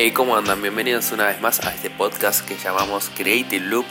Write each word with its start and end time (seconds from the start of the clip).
Hey, 0.00 0.12
¿cómo 0.12 0.36
andan? 0.36 0.62
Bienvenidos 0.62 1.10
una 1.10 1.26
vez 1.26 1.40
más 1.40 1.58
a 1.66 1.74
este 1.74 1.90
podcast 1.90 2.46
que 2.46 2.56
llamamos 2.56 3.10
Creative 3.16 3.66
Loop. 3.66 3.84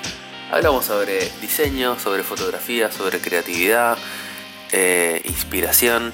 Hablamos 0.50 0.86
sobre 0.86 1.30
diseño, 1.42 2.00
sobre 2.00 2.24
fotografía, 2.24 2.90
sobre 2.90 3.20
creatividad, 3.20 3.98
eh, 4.72 5.22
inspiración. 5.26 6.14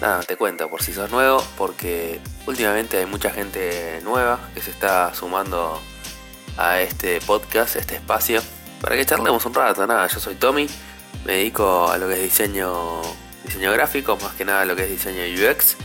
Nada, 0.00 0.22
te 0.22 0.36
cuento 0.36 0.70
por 0.70 0.80
si 0.80 0.92
sos 0.92 1.10
nuevo, 1.10 1.44
porque 1.58 2.20
últimamente 2.46 2.98
hay 2.98 3.06
mucha 3.06 3.30
gente 3.30 4.00
nueva 4.04 4.38
que 4.54 4.62
se 4.62 4.70
está 4.70 5.12
sumando 5.12 5.82
a 6.56 6.80
este 6.80 7.20
podcast, 7.22 7.74
este 7.74 7.96
espacio, 7.96 8.40
para 8.80 8.94
que 8.94 9.04
charlemos 9.04 9.44
un 9.44 9.54
rato. 9.54 9.84
Nada, 9.88 10.06
yo 10.06 10.20
soy 10.20 10.36
Tommy, 10.36 10.68
me 11.24 11.32
dedico 11.32 11.90
a 11.90 11.98
lo 11.98 12.06
que 12.06 12.14
es 12.14 12.22
diseño, 12.22 13.02
diseño 13.44 13.72
gráfico, 13.72 14.16
más 14.22 14.34
que 14.34 14.44
nada 14.44 14.60
a 14.60 14.64
lo 14.66 14.76
que 14.76 14.84
es 14.84 14.90
diseño 14.90 15.22
UX. 15.24 15.76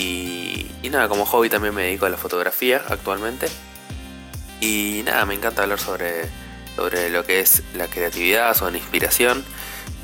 Y, 0.00 0.88
nada, 0.90 1.08
como 1.08 1.26
hobby 1.26 1.50
también 1.50 1.74
me 1.74 1.82
dedico 1.82 2.06
a 2.06 2.08
la 2.08 2.16
fotografía 2.16 2.82
actualmente. 2.88 3.48
Y 4.60 5.02
nada, 5.04 5.26
me 5.26 5.34
encanta 5.34 5.62
hablar 5.62 5.78
sobre, 5.78 6.24
sobre 6.74 7.10
lo 7.10 7.24
que 7.24 7.40
es 7.40 7.62
la 7.74 7.86
creatividad, 7.86 8.54
sobre 8.56 8.72
la 8.72 8.78
inspiración. 8.78 9.44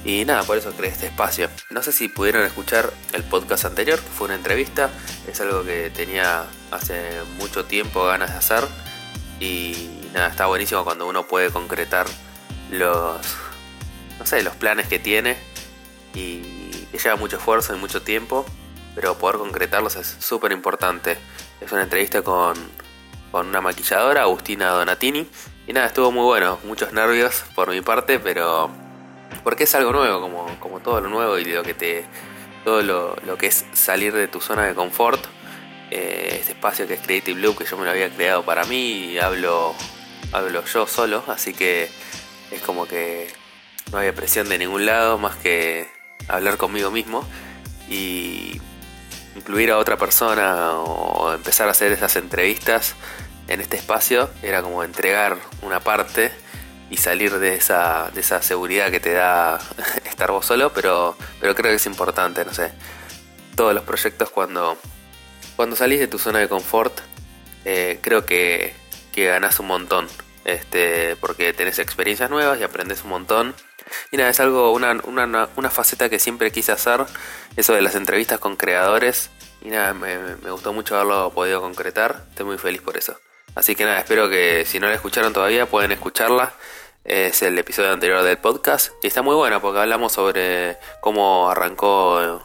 Y 0.04 0.24
nada, 0.26 0.42
por 0.42 0.58
eso 0.58 0.70
creé 0.72 0.90
este 0.90 1.06
espacio. 1.06 1.48
No 1.70 1.82
sé 1.82 1.92
si 1.92 2.08
pudieron 2.08 2.44
escuchar 2.44 2.92
el 3.14 3.24
podcast 3.24 3.64
anterior, 3.64 3.98
que 3.98 4.08
fue 4.08 4.26
una 4.26 4.36
entrevista. 4.36 4.90
Es 5.26 5.40
algo 5.40 5.64
que 5.64 5.90
tenía 5.90 6.44
hace 6.70 7.22
mucho 7.38 7.64
tiempo 7.64 8.04
ganas 8.04 8.30
de 8.32 8.36
hacer. 8.36 8.64
Y 9.40 9.88
nada, 10.12 10.28
está 10.28 10.46
buenísimo 10.46 10.84
cuando 10.84 11.08
uno 11.08 11.26
puede 11.26 11.50
concretar 11.50 12.06
los, 12.70 13.16
no 14.18 14.26
sé, 14.26 14.42
los 14.42 14.54
planes 14.56 14.88
que 14.88 14.98
tiene. 14.98 15.38
Y 16.14 16.86
que 16.92 16.98
lleva 16.98 17.16
mucho 17.16 17.38
esfuerzo 17.38 17.74
y 17.74 17.78
mucho 17.78 18.02
tiempo 18.02 18.46
pero 18.96 19.18
poder 19.18 19.36
concretarlos 19.36 19.94
es 19.96 20.16
súper 20.20 20.50
importante. 20.52 21.18
Es 21.60 21.70
una 21.70 21.82
entrevista 21.82 22.22
con, 22.22 22.56
una 23.32 23.60
maquilladora, 23.60 24.22
Agustina 24.22 24.70
Donatini. 24.70 25.28
Y 25.66 25.72
nada, 25.74 25.88
estuvo 25.88 26.10
muy 26.10 26.24
bueno, 26.24 26.58
muchos 26.64 26.94
nervios 26.94 27.44
por 27.54 27.70
mi 27.70 27.82
parte, 27.82 28.18
pero 28.18 28.70
porque 29.44 29.64
es 29.64 29.74
algo 29.74 29.92
nuevo, 29.92 30.22
como, 30.22 30.58
como 30.60 30.80
todo 30.80 31.02
lo 31.02 31.10
nuevo 31.10 31.38
y 31.38 31.44
lo 31.44 31.62
que 31.62 31.74
te. 31.74 32.06
todo 32.64 32.82
lo, 32.82 33.36
que 33.36 33.48
es 33.48 33.66
salir 33.74 34.14
de 34.14 34.28
tu 34.28 34.40
zona 34.40 34.64
de 34.64 34.74
confort. 34.74 35.22
Eh, 35.90 36.38
este 36.40 36.52
espacio 36.52 36.88
que 36.88 36.94
es 36.94 37.00
Creative 37.00 37.38
Loop, 37.38 37.58
que 37.58 37.64
yo 37.66 37.76
me 37.76 37.84
lo 37.84 37.90
había 37.90 38.08
creado 38.08 38.44
para 38.44 38.64
mí 38.64 39.12
y 39.12 39.18
hablo, 39.18 39.74
hablo 40.32 40.64
yo 40.64 40.86
solo, 40.86 41.22
así 41.28 41.52
que 41.52 41.90
es 42.50 42.62
como 42.62 42.88
que 42.88 43.30
no 43.92 43.98
había 43.98 44.14
presión 44.14 44.48
de 44.48 44.58
ningún 44.58 44.86
lado 44.86 45.18
más 45.18 45.36
que 45.36 45.86
hablar 46.28 46.56
conmigo 46.56 46.90
mismo. 46.90 47.28
Y 47.90 48.60
incluir 49.36 49.70
a 49.70 49.78
otra 49.78 49.96
persona 49.96 50.72
o 50.72 51.32
empezar 51.32 51.68
a 51.68 51.72
hacer 51.72 51.92
esas 51.92 52.16
entrevistas 52.16 52.94
en 53.48 53.60
este 53.60 53.76
espacio 53.76 54.30
era 54.42 54.62
como 54.62 54.82
entregar 54.82 55.36
una 55.62 55.80
parte 55.80 56.32
y 56.90 56.96
salir 56.96 57.38
de 57.38 57.54
esa, 57.54 58.10
de 58.14 58.20
esa 58.20 58.42
seguridad 58.42 58.90
que 58.90 59.00
te 59.00 59.12
da 59.12 59.60
estar 60.04 60.30
vos 60.30 60.46
solo, 60.46 60.72
pero, 60.72 61.16
pero 61.40 61.54
creo 61.54 61.70
que 61.70 61.76
es 61.76 61.86
importante, 61.86 62.44
no 62.44 62.54
sé. 62.54 62.72
Todos 63.56 63.74
los 63.74 63.84
proyectos 63.84 64.30
cuando, 64.30 64.76
cuando 65.56 65.76
salís 65.76 66.00
de 66.00 66.06
tu 66.06 66.18
zona 66.18 66.38
de 66.38 66.48
confort, 66.48 66.98
eh, 67.64 67.98
creo 68.02 68.24
que, 68.24 68.74
que 69.12 69.26
ganás 69.26 69.58
un 69.58 69.66
montón. 69.66 70.06
Este, 70.44 71.16
porque 71.16 71.52
tenés 71.52 71.80
experiencias 71.80 72.30
nuevas 72.30 72.60
y 72.60 72.62
aprendes 72.62 73.02
un 73.02 73.10
montón. 73.10 73.54
Y 74.10 74.16
nada, 74.16 74.30
es 74.30 74.40
algo, 74.40 74.72
una, 74.72 74.92
una, 75.04 75.48
una 75.56 75.70
faceta 75.70 76.08
que 76.08 76.18
siempre 76.18 76.50
quise 76.50 76.72
hacer, 76.72 77.04
eso 77.56 77.74
de 77.74 77.82
las 77.82 77.94
entrevistas 77.94 78.38
con 78.38 78.56
creadores. 78.56 79.30
Y 79.62 79.68
nada, 79.68 79.94
me, 79.94 80.34
gustó 80.50 80.72
mucho 80.72 80.94
haberlo 80.94 81.30
podido 81.30 81.60
concretar, 81.60 82.24
estoy 82.30 82.46
muy 82.46 82.58
feliz 82.58 82.82
por 82.82 82.96
eso. 82.96 83.18
Así 83.54 83.74
que 83.74 83.84
nada, 83.84 83.98
espero 83.98 84.28
que 84.28 84.64
si 84.66 84.78
no 84.78 84.86
la 84.86 84.94
escucharon 84.94 85.32
todavía 85.32 85.66
pueden 85.66 85.92
escucharla. 85.92 86.52
Es 87.04 87.42
el 87.42 87.56
episodio 87.56 87.92
anterior 87.92 88.22
del 88.24 88.36
podcast 88.36 88.92
y 89.00 89.06
está 89.06 89.22
muy 89.22 89.36
bueno 89.36 89.60
porque 89.60 89.78
hablamos 89.78 90.12
sobre 90.12 90.76
cómo 91.00 91.48
arrancó 91.48 92.42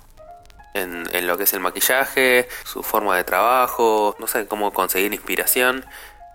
en, 0.75 1.03
en, 1.11 1.27
lo 1.27 1.37
que 1.37 1.45
es 1.45 1.53
el 1.53 1.59
maquillaje, 1.59 2.47
su 2.63 2.83
forma 2.83 3.17
de 3.17 3.23
trabajo, 3.23 4.15
no 4.19 4.27
sé, 4.27 4.47
cómo 4.47 4.71
conseguir 4.71 5.13
inspiración. 5.13 5.85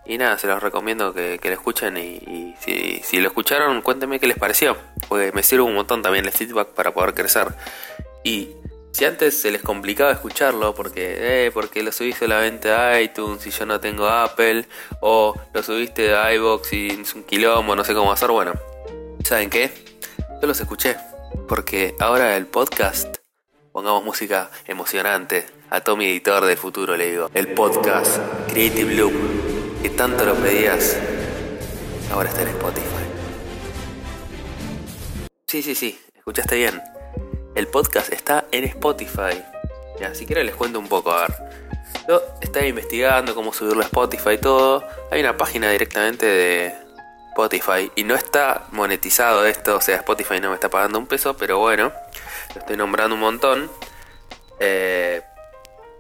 Y 0.09 0.19
nada, 0.19 0.39
se 0.39 0.47
los 0.47 0.63
recomiendo 0.63 1.13
que, 1.13 1.39
que 1.41 1.49
lo 1.49 1.55
escuchen 1.55 1.97
y, 1.97 2.55
si, 2.61 3.01
si, 3.03 3.19
lo 3.19 3.29
escucharon, 3.29 3.83
cuéntenme 3.83 4.21
qué 4.21 4.27
les 4.27 4.39
pareció. 4.39 4.77
Porque 5.09 5.33
me 5.33 5.43
sirve 5.43 5.65
un 5.65 5.75
montón 5.75 6.03
también 6.03 6.25
el 6.25 6.33
feedback 6.33 6.69
para 6.69 6.95
poder 6.95 7.15
crecer. 7.15 7.49
Y 8.23 8.51
si 8.97 9.05
antes 9.05 9.39
se 9.39 9.51
les 9.51 9.61
complicaba 9.61 10.11
escucharlo 10.11 10.75
porque, 10.75 11.17
eh, 11.19 11.51
porque 11.53 11.83
lo 11.83 11.93
subiste 11.93 12.21
solamente 12.27 12.71
a 12.71 12.99
iTunes 12.99 13.47
y 13.47 13.51
yo 13.51 13.67
no 13.67 13.79
tengo 13.79 14.07
Apple, 14.07 14.67
o 15.01 15.35
lo 15.53 15.63
subiste 15.63 16.15
a 16.15 16.33
iBox 16.33 16.73
y 16.73 16.89
es 16.89 17.15
un 17.15 17.25
quilombo, 17.25 17.77
no 17.77 17.85
sé 17.85 17.93
cómo 17.93 18.11
hacer, 18.11 18.31
bueno, 18.31 18.55
¿saben 19.23 19.51
qué? 19.51 19.71
Yo 20.41 20.49
los 20.49 20.59
escuché 20.59 20.97
porque 21.47 21.95
ahora 22.01 22.39
el 22.39 22.47
podcast, 22.47 23.19
pongamos 23.71 24.03
música 24.03 24.51
emocionante, 24.67 25.47
a 25.69 25.83
Tommy 25.83 26.07
Editor 26.07 26.47
del 26.47 26.57
futuro 26.57 26.97
le 26.97 27.11
digo, 27.11 27.31
el 27.35 27.49
podcast 27.49 28.19
Creative 28.49 28.95
Loop 28.95 29.36
que 29.83 29.91
tanto 29.91 30.25
lo 30.25 30.35
pedías, 30.35 30.97
ahora 32.13 32.29
está 32.29 32.43
en 32.43 32.49
Spotify. 32.49 32.87
Sí, 35.47 35.63
sí, 35.63 35.75
sí, 35.75 36.01
escuchaste 36.15 36.57
bien. 36.57 36.83
El 37.55 37.69
podcast 37.69 38.13
está 38.13 38.47
en 38.53 38.65
Spotify. 38.65 39.43
Ya, 40.01 40.15
si 40.15 40.27
quieren 40.27 40.47
les 40.47 40.55
cuento 40.55 40.79
un 40.79 40.89
poco, 40.89 41.13
a 41.13 41.23
ver. 41.23 41.35
Yo 42.09 42.23
estaba 42.41 42.67
investigando 42.67 43.35
cómo 43.35 43.53
subirlo 43.53 43.83
a 43.83 43.87
Spotify 43.87 44.33
y 44.33 44.39
todo. 44.39 44.85
Hay 45.11 45.21
una 45.21 45.37
página 45.37 45.71
directamente 45.71 46.27
de 46.27 46.75
Spotify 47.31 47.91
y 47.95 48.05
no 48.05 48.15
está 48.15 48.67
monetizado 48.73 49.47
esto, 49.47 49.77
o 49.77 49.81
sea, 49.81 49.97
Spotify 49.97 50.41
no 50.41 50.51
me 50.51 50.55
está 50.55 50.71
pagando 50.71 50.99
un 50.99 51.07
peso, 51.07 51.37
pero 51.37 51.59
bueno, 51.59 51.93
lo 52.55 52.61
estoy 52.61 52.77
nombrando 52.77 53.15
un 53.15 53.21
montón. 53.21 53.71
Eh, 54.61 55.23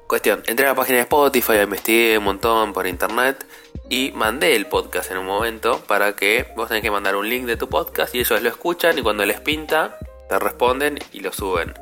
Cuestión, 0.06 0.40
entré 0.46 0.66
a 0.66 0.68
la 0.68 0.74
página 0.76 0.98
de 0.98 1.02
Spotify, 1.02 1.62
investigué 1.64 2.16
un 2.16 2.22
montón 2.22 2.72
por 2.72 2.86
internet 2.86 3.44
y 3.88 4.12
mandé 4.12 4.56
el 4.56 4.66
podcast 4.66 5.10
en 5.10 5.18
un 5.18 5.26
momento 5.26 5.80
para 5.86 6.16
que 6.16 6.52
vos 6.56 6.68
tenés 6.68 6.82
que 6.82 6.90
mandar 6.90 7.16
un 7.16 7.28
link 7.28 7.44
de 7.44 7.56
tu 7.56 7.68
podcast 7.68 8.14
y 8.14 8.20
ellos 8.20 8.42
lo 8.42 8.48
escuchan 8.48 8.98
y 8.98 9.02
cuando 9.02 9.24
les 9.24 9.40
pinta 9.40 9.98
te 10.28 10.38
responden 10.38 10.98
y 11.12 11.20
lo 11.20 11.32
suben. 11.32 11.74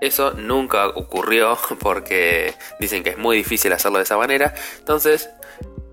Eso 0.00 0.32
nunca 0.32 0.88
ocurrió 0.88 1.58
porque 1.80 2.54
dicen 2.80 3.02
que 3.02 3.10
es 3.10 3.18
muy 3.18 3.36
difícil 3.36 3.72
hacerlo 3.72 3.98
de 3.98 4.04
esa 4.04 4.16
manera. 4.16 4.54
Entonces, 4.78 5.30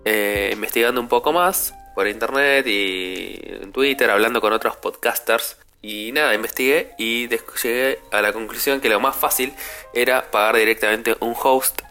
eh, 0.04 0.50
investigando 0.52 1.00
un 1.00 1.08
poco 1.08 1.32
más 1.32 1.74
por 1.94 2.08
internet 2.08 2.66
y 2.66 3.40
en 3.44 3.72
Twitter, 3.72 4.10
hablando 4.10 4.40
con 4.40 4.52
otros 4.52 4.76
podcasters, 4.76 5.56
y 5.82 6.10
nada, 6.12 6.34
investigué 6.34 6.94
y 6.98 7.28
llegué 7.28 8.00
a 8.10 8.20
la 8.20 8.32
conclusión 8.32 8.80
que 8.80 8.88
lo 8.88 8.98
más 8.98 9.14
fácil 9.14 9.54
era 9.94 10.30
pagar 10.30 10.56
directamente 10.56 11.16
un 11.20 11.34
host, 11.40 11.82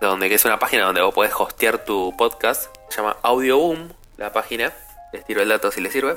donde 0.00 0.28
que 0.28 0.34
es 0.34 0.44
una 0.44 0.58
página 0.58 0.84
donde 0.84 1.02
vos 1.02 1.14
podés 1.14 1.32
hostear 1.36 1.84
tu 1.84 2.16
podcast. 2.16 2.77
Se 2.88 2.96
llama 2.96 3.16
Audioboom, 3.22 3.88
la 4.16 4.32
página. 4.32 4.72
Les 5.12 5.24
tiro 5.24 5.42
el 5.42 5.48
dato 5.48 5.70
si 5.70 5.80
les 5.80 5.92
sirve. 5.92 6.16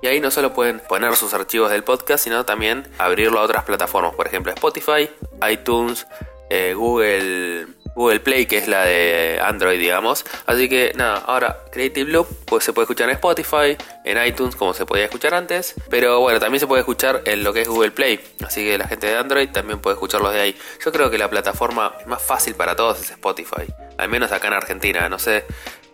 Y 0.00 0.06
ahí 0.06 0.20
no 0.20 0.30
solo 0.30 0.52
pueden 0.52 0.80
poner 0.80 1.16
sus 1.16 1.34
archivos 1.34 1.70
del 1.70 1.82
podcast, 1.82 2.22
sino 2.22 2.44
también 2.44 2.86
abrirlo 2.98 3.40
a 3.40 3.42
otras 3.42 3.64
plataformas, 3.64 4.14
por 4.14 4.28
ejemplo 4.28 4.52
Spotify, 4.52 5.10
iTunes, 5.50 6.06
eh, 6.50 6.72
Google 6.74 7.66
Google 7.98 8.20
Play, 8.20 8.46
que 8.46 8.58
es 8.58 8.68
la 8.68 8.84
de 8.84 9.40
Android, 9.42 9.76
digamos. 9.76 10.24
Así 10.46 10.68
que 10.68 10.92
nada, 10.94 11.18
ahora 11.26 11.64
Creative 11.72 12.08
Loop 12.08 12.28
pues, 12.44 12.62
se 12.62 12.72
puede 12.72 12.84
escuchar 12.84 13.08
en 13.08 13.16
Spotify, 13.16 13.76
en 14.04 14.24
iTunes, 14.24 14.54
como 14.54 14.72
se 14.72 14.86
podía 14.86 15.06
escuchar 15.06 15.34
antes. 15.34 15.74
Pero 15.90 16.20
bueno, 16.20 16.38
también 16.38 16.60
se 16.60 16.68
puede 16.68 16.80
escuchar 16.80 17.22
en 17.24 17.42
lo 17.42 17.52
que 17.52 17.62
es 17.62 17.68
Google 17.68 17.90
Play. 17.90 18.20
Así 18.46 18.62
que 18.62 18.78
la 18.78 18.86
gente 18.86 19.08
de 19.08 19.16
Android 19.16 19.48
también 19.48 19.80
puede 19.80 19.94
escucharlos 19.94 20.32
de 20.32 20.40
ahí. 20.40 20.56
Yo 20.84 20.92
creo 20.92 21.10
que 21.10 21.18
la 21.18 21.28
plataforma 21.28 21.92
más 22.06 22.22
fácil 22.22 22.54
para 22.54 22.76
todos 22.76 23.00
es 23.00 23.10
Spotify. 23.10 23.66
Al 23.96 24.08
menos 24.08 24.30
acá 24.30 24.46
en 24.46 24.54
Argentina. 24.54 25.08
No 25.08 25.18
sé, 25.18 25.44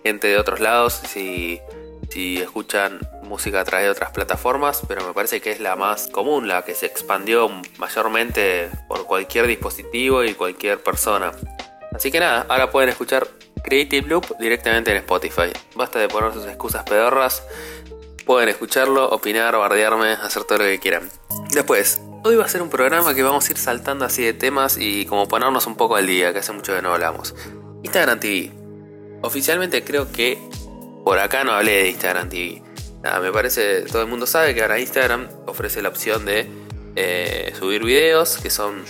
gente 0.05 0.29
de 0.29 0.39
otros 0.39 0.61
lados, 0.61 1.01
si, 1.09 1.61
si 2.11 2.37
escuchan 2.37 3.01
música 3.23 3.61
a 3.61 3.65
través 3.65 3.87
de 3.87 3.91
otras 3.91 4.11
plataformas, 4.13 4.83
pero 4.87 5.05
me 5.07 5.15
parece 5.15 5.41
que 5.41 5.51
es 5.51 5.61
la 5.61 5.77
más 5.77 6.09
común, 6.09 6.47
la 6.47 6.63
que 6.63 6.75
se 6.75 6.87
expandió 6.87 7.51
mayormente 7.79 8.71
por 8.87 9.07
cualquier 9.07 9.47
dispositivo 9.47 10.23
y 10.23 10.35
cualquier 10.35 10.83
persona. 10.83 11.33
Así 11.95 12.11
que 12.11 12.21
nada, 12.21 12.45
ahora 12.49 12.71
pueden 12.71 12.91
escuchar 12.91 13.27
Creative 13.63 14.07
Loop 14.07 14.39
directamente 14.39 14.91
en 14.91 14.99
Spotify. 14.99 15.53
Basta 15.75 15.99
de 15.99 16.09
poner 16.09 16.33
sus 16.35 16.45
excusas 16.45 16.85
pedorras. 16.85 17.43
Pueden 18.27 18.49
escucharlo, 18.49 19.09
opinar, 19.09 19.57
bardearme, 19.57 20.13
hacer 20.13 20.45
todo 20.45 20.59
lo 20.59 20.65
que 20.65 20.79
quieran. 20.79 21.09
Después, 21.51 22.01
hoy 22.25 22.37
va 22.37 22.45
a 22.45 22.49
ser 22.49 22.63
un 22.63 22.71
programa 22.71 23.15
que 23.15 23.23
vamos 23.23 23.49
a 23.49 23.53
ir 23.53 23.59
saltando 23.59 24.05
así 24.05 24.23
de 24.23 24.33
temas 24.33 24.77
y 24.79 25.07
como 25.07 25.29
ponernos 25.29 25.67
un 25.67 25.77
poco 25.77 25.97
al 25.97 26.07
día, 26.07 26.33
que 26.33 26.41
hace 26.41 26.53
mucho 26.53 26.75
que 26.75 26.83
no 26.83 26.93
hablamos. 26.93 27.35
Instagram 27.83 28.21
TV. 28.21 28.64
Oficialmente 29.25 29.83
creo 29.83 30.13
que 30.13 30.39
por 31.03 31.19
acá 31.19 31.45
no 31.45 31.53
hablé 31.53 31.83
de 31.83 31.89
Instagram 31.89 32.29
TV. 32.29 32.63
Nada, 33.03 33.21
me 33.21 33.33
parece, 33.33 33.81
todo 33.83 34.03
el 34.03 34.09
mundo 34.09 34.27
sabe 34.27 34.55
que 34.55 34.61
ahora 34.61 34.79
Instagram 34.79 35.29
ofrece 35.47 35.81
la 35.81 35.89
opción 35.89 36.27
de 36.27 36.47
eh, 36.95 37.55
subir 37.59 37.83
videos 37.83 38.37
que 38.37 38.51
son 38.51 38.85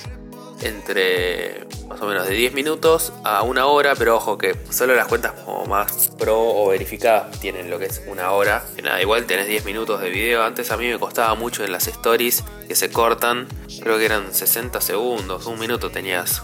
entre 0.60 1.66
más 1.88 2.00
o 2.00 2.06
menos 2.06 2.26
de 2.26 2.34
10 2.34 2.52
minutos 2.52 3.12
a 3.22 3.42
una 3.42 3.66
hora, 3.66 3.94
pero 3.94 4.16
ojo 4.16 4.36
que 4.36 4.56
solo 4.70 4.96
las 4.96 5.06
cuentas 5.06 5.32
como 5.44 5.66
más 5.66 6.10
pro 6.18 6.40
o 6.40 6.68
verificadas 6.68 7.38
tienen 7.38 7.70
lo 7.70 7.78
que 7.78 7.86
es 7.86 8.02
una 8.08 8.32
hora. 8.32 8.64
Nada, 8.82 9.00
igual 9.00 9.26
tenés 9.26 9.46
10 9.46 9.64
minutos 9.64 10.00
de 10.00 10.10
video. 10.10 10.42
Antes 10.42 10.72
a 10.72 10.76
mí 10.76 10.88
me 10.88 10.98
costaba 10.98 11.36
mucho 11.36 11.62
en 11.64 11.70
las 11.70 11.86
stories 11.86 12.42
que 12.66 12.74
se 12.74 12.90
cortan, 12.90 13.46
creo 13.80 13.98
que 13.98 14.04
eran 14.06 14.34
60 14.34 14.80
segundos, 14.80 15.46
un 15.46 15.60
minuto 15.60 15.90
tenías, 15.90 16.42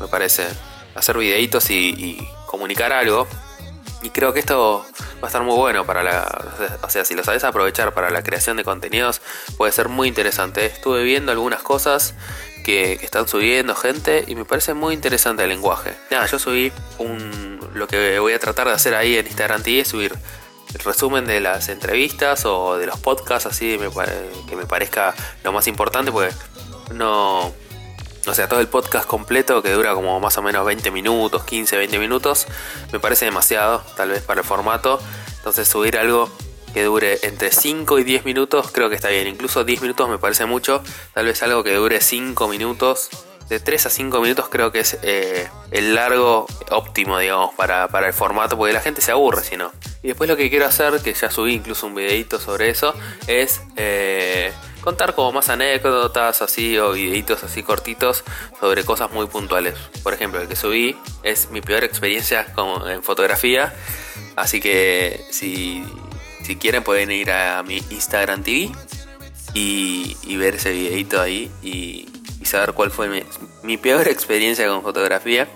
me 0.00 0.06
parece, 0.06 0.46
hacer 0.94 1.18
videitos 1.18 1.70
y, 1.70 2.24
comunicar 2.62 2.92
algo. 2.92 3.26
Y 4.02 4.10
creo 4.10 4.32
que 4.32 4.38
esto 4.38 4.86
va 5.20 5.24
a 5.24 5.26
estar 5.26 5.42
muy 5.42 5.56
bueno 5.56 5.84
para 5.84 6.04
la. 6.04 6.78
O 6.82 6.90
sea, 6.90 7.04
si 7.04 7.14
lo 7.14 7.24
sabes 7.24 7.42
aprovechar 7.42 7.92
para 7.92 8.10
la 8.10 8.22
creación 8.22 8.56
de 8.56 8.62
contenidos, 8.62 9.20
puede 9.56 9.72
ser 9.72 9.88
muy 9.88 10.06
interesante. 10.06 10.66
Estuve 10.66 11.02
viendo 11.02 11.32
algunas 11.32 11.62
cosas 11.62 12.14
que, 12.64 12.92
están 12.94 13.26
subiendo 13.26 13.74
gente 13.74 14.24
y 14.28 14.36
me 14.36 14.44
parece 14.44 14.74
muy 14.74 14.94
interesante 14.94 15.42
el 15.42 15.48
lenguaje. 15.48 15.92
Nada, 16.10 16.26
yo 16.26 16.38
subí 16.38 16.72
un, 16.98 17.58
lo 17.74 17.88
que 17.88 18.20
voy 18.20 18.32
a 18.32 18.38
tratar 18.38 18.68
de 18.68 18.74
hacer 18.74 18.94
ahí 18.94 19.16
en 19.16 19.26
Instagram 19.26 19.62
TV 19.62 19.80
es 19.80 19.88
subir 19.88 20.14
el 20.72 20.80
resumen 20.80 21.26
de 21.26 21.40
las 21.40 21.68
entrevistas 21.68 22.44
o 22.44 22.78
de 22.78 22.86
los 22.86 22.98
podcasts, 23.00 23.46
así 23.46 23.76
que 24.48 24.56
me 24.56 24.66
parezca 24.66 25.14
lo 25.42 25.52
más 25.52 25.66
importante, 25.66 26.12
porque 26.12 26.32
no. 26.94 27.52
O 28.26 28.34
sea, 28.34 28.48
todo 28.48 28.60
el 28.60 28.68
podcast 28.68 29.06
completo 29.06 29.62
que 29.62 29.72
dura 29.72 29.94
como 29.94 30.18
más 30.20 30.38
o 30.38 30.42
menos 30.42 30.64
20 30.64 30.90
minutos, 30.92 31.44
15, 31.44 31.76
20 31.76 31.98
minutos, 31.98 32.46
me 32.92 33.00
parece 33.00 33.24
demasiado, 33.24 33.82
tal 33.96 34.10
vez 34.10 34.22
para 34.22 34.42
el 34.42 34.46
formato. 34.46 35.00
Entonces 35.38 35.66
subir 35.66 35.98
algo 35.98 36.30
que 36.72 36.84
dure 36.84 37.18
entre 37.22 37.50
5 37.50 37.98
y 37.98 38.04
10 38.04 38.24
minutos 38.24 38.70
creo 38.70 38.88
que 38.88 38.94
está 38.94 39.08
bien. 39.08 39.26
Incluso 39.26 39.64
10 39.64 39.82
minutos 39.82 40.08
me 40.08 40.18
parece 40.18 40.46
mucho. 40.46 40.82
Tal 41.14 41.26
vez 41.26 41.42
algo 41.42 41.64
que 41.64 41.74
dure 41.74 42.00
5 42.00 42.48
minutos. 42.48 43.10
De 43.48 43.60
3 43.60 43.86
a 43.86 43.90
5 43.90 44.20
minutos 44.20 44.48
creo 44.48 44.72
que 44.72 44.80
es 44.80 44.98
eh, 45.02 45.48
el 45.72 45.94
largo 45.94 46.46
óptimo, 46.70 47.18
digamos, 47.18 47.54
para, 47.54 47.86
el 48.06 48.12
formato, 48.14 48.56
porque 48.56 48.72
la 48.72 48.80
gente 48.80 49.02
se 49.02 49.10
aburre 49.10 49.42
si 49.42 49.56
no. 49.56 49.72
Y 50.02 50.08
después 50.08 50.30
lo 50.30 50.36
que 50.36 50.48
quiero 50.48 50.64
hacer, 50.64 51.00
que 51.02 51.12
ya 51.12 51.30
subí 51.30 51.52
incluso 51.52 51.86
un 51.86 51.94
videito 51.94 52.38
sobre 52.38 52.70
eso, 52.70 52.94
es 53.26 53.60
eh, 53.76 54.52
contar 54.82 55.14
como 55.14 55.32
más 55.32 55.48
anécdotas 55.48 56.42
así 56.42 56.76
o 56.78 56.92
videitos 56.92 57.42
así 57.44 57.62
cortitos 57.62 58.24
sobre 58.60 58.84
cosas 58.84 59.10
muy 59.10 59.26
puntuales. 59.26 59.74
Por 60.02 60.12
ejemplo, 60.12 60.40
el 60.40 60.48
que 60.48 60.56
subí 60.56 60.96
es 61.22 61.50
mi 61.50 61.62
peor 61.62 61.84
experiencia 61.84 62.52
como 62.54 62.86
en 62.86 63.02
fotografía. 63.02 63.72
Así 64.36 64.60
que 64.60 65.24
si 65.30 65.84
si 66.42 66.56
quieren 66.56 66.82
pueden 66.82 67.10
ir 67.10 67.30
a 67.30 67.62
mi 67.62 67.76
Instagram 67.90 68.42
TV 68.42 68.70
y, 69.54 70.36
ver 70.36 70.56
ese 70.56 70.72
videito 70.72 71.20
ahí 71.20 71.50
y, 71.62 72.08
saber 72.44 72.72
cuál 72.72 72.90
fue 72.90 73.08
mi, 73.62 73.76
peor 73.78 74.08
experiencia 74.08 74.66
con 74.66 74.82
fotografía. 74.82 75.48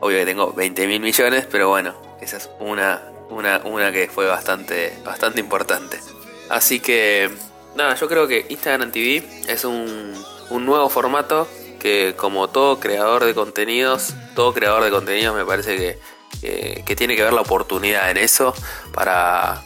Obvio 0.00 0.18
que 0.18 0.26
tengo 0.26 0.52
20 0.52 0.86
mil 0.86 1.00
millones, 1.00 1.46
pero 1.50 1.68
bueno, 1.68 1.94
esa 2.20 2.36
es 2.36 2.48
una, 2.60 3.02
una, 3.30 3.58
una 3.64 3.90
que 3.90 4.08
fue 4.08 4.26
bastante, 4.26 4.92
bastante 5.04 5.40
importante. 5.40 5.98
Así 6.48 6.78
que, 6.78 7.30
nada, 7.74 7.94
yo 7.94 8.08
creo 8.08 8.26
que 8.26 8.46
Instagram 8.48 8.92
TV 8.92 9.28
es 9.48 9.64
un, 9.64 10.14
un 10.50 10.66
nuevo 10.66 10.88
formato 10.88 11.48
que 11.78 12.14
como 12.16 12.48
todo 12.48 12.80
creador 12.80 13.24
de 13.24 13.34
contenidos, 13.34 14.14
todo 14.34 14.52
creador 14.52 14.84
de 14.84 14.90
contenidos 14.90 15.36
me 15.36 15.44
parece 15.44 15.98
que, 16.40 16.82
que 16.84 16.96
tiene 16.96 17.16
que 17.16 17.22
ver 17.22 17.32
la 17.32 17.42
oportunidad 17.42 18.10
en 18.10 18.16
eso 18.16 18.54
para 18.92 19.64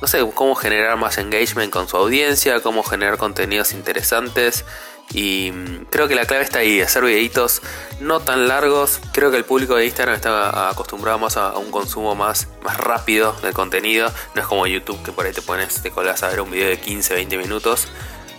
no 0.00 0.06
sé, 0.06 0.24
cómo 0.34 0.54
generar 0.54 0.96
más 0.96 1.18
engagement 1.18 1.72
con 1.72 1.88
su 1.88 1.96
audiencia, 1.96 2.60
cómo 2.60 2.82
generar 2.82 3.18
contenidos 3.18 3.72
interesantes. 3.72 4.64
Y 5.12 5.52
mm, 5.52 5.86
creo 5.90 6.08
que 6.08 6.14
la 6.14 6.26
clave 6.26 6.44
está 6.44 6.60
ahí, 6.60 6.80
hacer 6.80 7.04
videitos 7.04 7.62
no 8.00 8.20
tan 8.20 8.48
largos. 8.48 9.00
Creo 9.12 9.30
que 9.30 9.36
el 9.36 9.44
público 9.44 9.76
de 9.76 9.86
Instagram 9.86 10.16
está 10.16 10.68
acostumbrado 10.68 11.18
más 11.18 11.36
a, 11.36 11.56
un 11.58 11.70
consumo 11.70 12.14
más, 12.14 12.48
más 12.62 12.76
rápido 12.76 13.32
de 13.42 13.52
contenido. 13.52 14.12
No 14.34 14.42
es 14.42 14.46
como 14.46 14.66
YouTube 14.66 15.02
que 15.02 15.12
por 15.12 15.26
ahí 15.26 15.32
te 15.32 15.42
pones, 15.42 15.82
te 15.82 15.90
colas 15.90 16.22
a 16.22 16.28
ver 16.28 16.40
un 16.40 16.50
video 16.50 16.68
de 16.68 16.78
15, 16.78 17.14
20 17.14 17.38
minutos. 17.38 17.88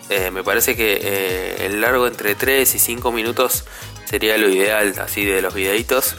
Eh, 0.10 0.32
me 0.32 0.44
parece 0.44 0.76
que 0.76 1.00
eh, 1.02 1.66
el 1.66 1.82
largo 1.82 2.08
entre 2.08 2.36
3 2.36 2.74
y 2.74 2.80
5 2.80 3.12
minutos 3.12 3.66
sería 4.06 4.38
lo 4.38 4.50
ideal 4.50 4.96
así 5.00 5.24
de 5.24 5.42
los 5.42 5.54
videitos 5.54 6.16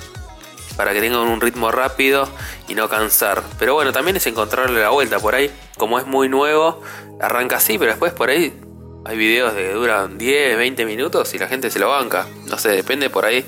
para 0.77 0.93
que 0.93 1.01
tengan 1.01 1.21
un 1.23 1.41
ritmo 1.41 1.73
rápido 1.73 2.29
y 2.69 2.75
no 2.75 2.89
cansar. 2.89 3.43
Pero 3.59 3.75
bueno, 3.75 3.93
también 3.93 4.17
es 4.17 4.27
encontrarle 4.27 4.81
la 4.81 4.91
vuelta 4.91 5.19
por 5.19 5.35
ahí. 5.35 5.51
Como 5.77 5.99
es 5.99 6.07
muy 6.07 6.29
nuevo, 6.29 6.83
arranca 7.21 7.57
así, 7.57 7.79
pero 7.79 7.91
después 7.91 8.13
por 8.13 8.31
ahí 8.31 8.59
hay 9.05 9.17
videos 9.17 9.55
de 9.55 9.63
que 9.63 9.73
duran 9.73 10.19
10, 10.19 10.57
20 10.57 10.85
minutos 10.85 11.33
y 11.35 11.39
la 11.39 11.49
gente 11.49 11.71
se 11.71 11.79
lo 11.79 11.89
banca. 11.89 12.27
No 12.47 12.59
sé, 12.59 12.71
depende 12.71 13.11
por 13.11 13.25
ahí. 13.25 13.45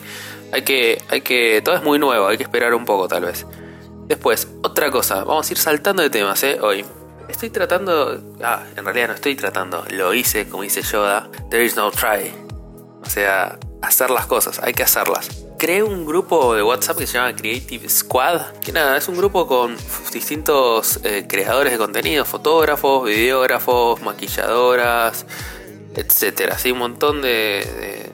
Hay 0.53 0.63
que, 0.63 1.03
hay 1.09 1.21
que, 1.23 1.63
todo 1.63 1.75
es 1.75 1.83
muy 1.83 1.99
nuevo, 1.99 2.27
hay 2.27 2.37
que 2.37 2.43
esperar 2.43 2.75
un 2.75 2.85
poco 2.85 3.09
tal 3.09 3.25
vez. 3.25 3.47
Después, 4.07 4.49
otra 4.63 4.91
cosa, 4.91 5.25
vamos 5.25 5.49
a 5.49 5.53
ir 5.53 5.59
saltando 5.59 6.03
de 6.03 6.11
temas, 6.11 6.43
¿eh? 6.43 6.59
Hoy. 6.61 6.85
Estoy 7.29 7.51
tratando, 7.51 8.21
ah, 8.43 8.65
en 8.77 8.85
realidad 8.85 9.09
no 9.09 9.15
estoy 9.15 9.37
tratando, 9.37 9.85
lo 9.91 10.13
hice, 10.13 10.49
como 10.49 10.65
dice 10.65 10.83
Yoda, 10.83 11.31
there 11.51 11.65
is 11.65 11.77
no 11.77 11.91
try. 11.91 12.31
O 13.01 13.09
sea, 13.09 13.59
hacer 13.81 14.11
las 14.11 14.27
cosas, 14.27 14.59
hay 14.59 14.75
que 14.75 14.83
hacerlas 14.83 15.47
creé 15.63 15.85
un 15.85 16.05
grupo 16.05 16.57
de 16.57 16.63
WhatsApp 16.65 16.99
que 16.99 17.07
se 17.07 17.19
llama 17.19 17.37
Creative 17.37 17.89
Squad. 17.89 18.55
Que 18.65 18.73
nada, 18.73 18.97
es 18.97 19.07
un 19.07 19.17
grupo 19.17 19.47
con 19.47 19.77
distintos 20.13 20.99
eh, 21.05 21.27
creadores 21.29 21.71
de 21.71 21.79
contenido, 21.79 22.25
fotógrafos, 22.25 23.05
videógrafos, 23.05 24.03
maquilladoras, 24.03 25.25
etcétera. 25.95 26.57
Así 26.57 26.73
un 26.73 26.79
montón 26.79 27.23
de, 27.23 28.11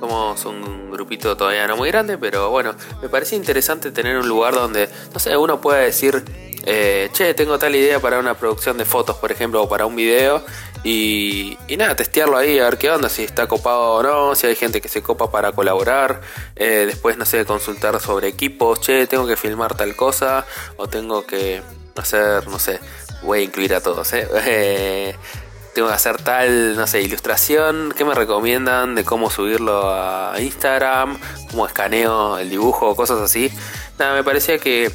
Somos 0.00 0.44
un 0.44 0.90
grupito 0.90 1.36
todavía 1.36 1.66
no 1.66 1.76
muy 1.76 1.88
grande, 1.88 2.18
pero 2.18 2.50
bueno, 2.50 2.74
me 3.00 3.08
parece 3.08 3.36
interesante 3.36 3.90
tener 3.90 4.18
un 4.18 4.28
lugar 4.28 4.54
donde, 4.54 4.88
no 5.12 5.18
sé, 5.18 5.36
uno 5.36 5.60
pueda 5.60 5.78
decir, 5.78 6.22
eh, 6.64 7.08
che, 7.12 7.32
tengo 7.32 7.58
tal 7.58 7.74
idea 7.74 7.98
para 8.00 8.18
una 8.18 8.34
producción 8.34 8.76
de 8.76 8.84
fotos, 8.84 9.16
por 9.16 9.32
ejemplo, 9.32 9.62
o 9.62 9.68
para 9.68 9.86
un 9.86 9.96
video, 9.96 10.44
y, 10.84 11.56
nada, 11.78 11.96
testearlo 11.96 12.36
ahí, 12.36 12.58
a 12.58 12.64
ver 12.64 12.76
qué 12.76 12.90
onda, 12.90 13.08
si 13.08 13.24
está 13.24 13.46
copado 13.46 13.94
o 13.94 14.02
no, 14.02 14.34
si 14.34 14.46
hay 14.46 14.54
gente 14.54 14.80
que 14.80 14.88
se 14.88 15.02
copa 15.02 15.30
para 15.30 15.52
colaborar. 15.52 16.20
Eh, 16.56 16.84
después, 16.86 17.16
no 17.16 17.24
sé, 17.24 17.44
consultar 17.44 17.98
sobre 18.00 18.28
equipos, 18.28 18.80
che, 18.80 19.06
tengo 19.06 19.26
que 19.26 19.36
filmar 19.36 19.76
tal 19.76 19.96
cosa, 19.96 20.44
o 20.76 20.88
tengo 20.88 21.26
que 21.26 21.62
hacer, 21.96 22.46
no 22.48 22.58
sé, 22.58 22.80
voy 23.22 23.40
a 23.40 23.42
incluir 23.42 23.74
a 23.74 23.80
todos, 23.80 24.12
¿eh? 24.12 25.16
tengo 25.76 25.88
que 25.88 25.94
hacer 25.94 26.16
tal, 26.22 26.74
no 26.74 26.86
sé, 26.86 27.02
ilustración, 27.02 27.92
¿qué 27.94 28.06
me 28.06 28.14
recomiendan 28.14 28.94
de 28.94 29.04
cómo 29.04 29.28
subirlo 29.28 29.92
a 29.92 30.40
Instagram? 30.40 31.18
¿Cómo 31.50 31.66
escaneo 31.66 32.38
el 32.38 32.48
dibujo? 32.48 32.96
Cosas 32.96 33.20
así. 33.20 33.52
Nada, 33.98 34.14
me 34.14 34.24
parecía 34.24 34.56
que, 34.56 34.90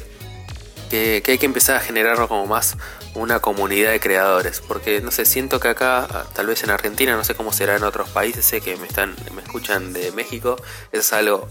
que, 0.90 1.22
que 1.24 1.30
hay 1.30 1.38
que 1.38 1.46
empezar 1.46 1.76
a 1.76 1.78
generarlo 1.80 2.26
como 2.26 2.46
más 2.46 2.76
una 3.14 3.38
comunidad 3.38 3.92
de 3.92 4.00
creadores. 4.00 4.60
Porque 4.60 5.00
no 5.00 5.12
sé, 5.12 5.24
siento 5.24 5.60
que 5.60 5.68
acá, 5.68 6.08
ah, 6.10 6.26
tal 6.34 6.48
vez 6.48 6.64
en 6.64 6.70
Argentina, 6.70 7.14
no 7.14 7.22
sé 7.22 7.36
cómo 7.36 7.52
será 7.52 7.76
en 7.76 7.84
otros 7.84 8.08
países, 8.08 8.44
sé 8.44 8.60
que 8.60 8.76
me 8.76 8.88
están, 8.88 9.14
me 9.36 9.42
escuchan 9.42 9.92
de 9.92 10.10
México. 10.10 10.56
Eso 10.90 11.00
es 11.00 11.12
algo. 11.12 11.48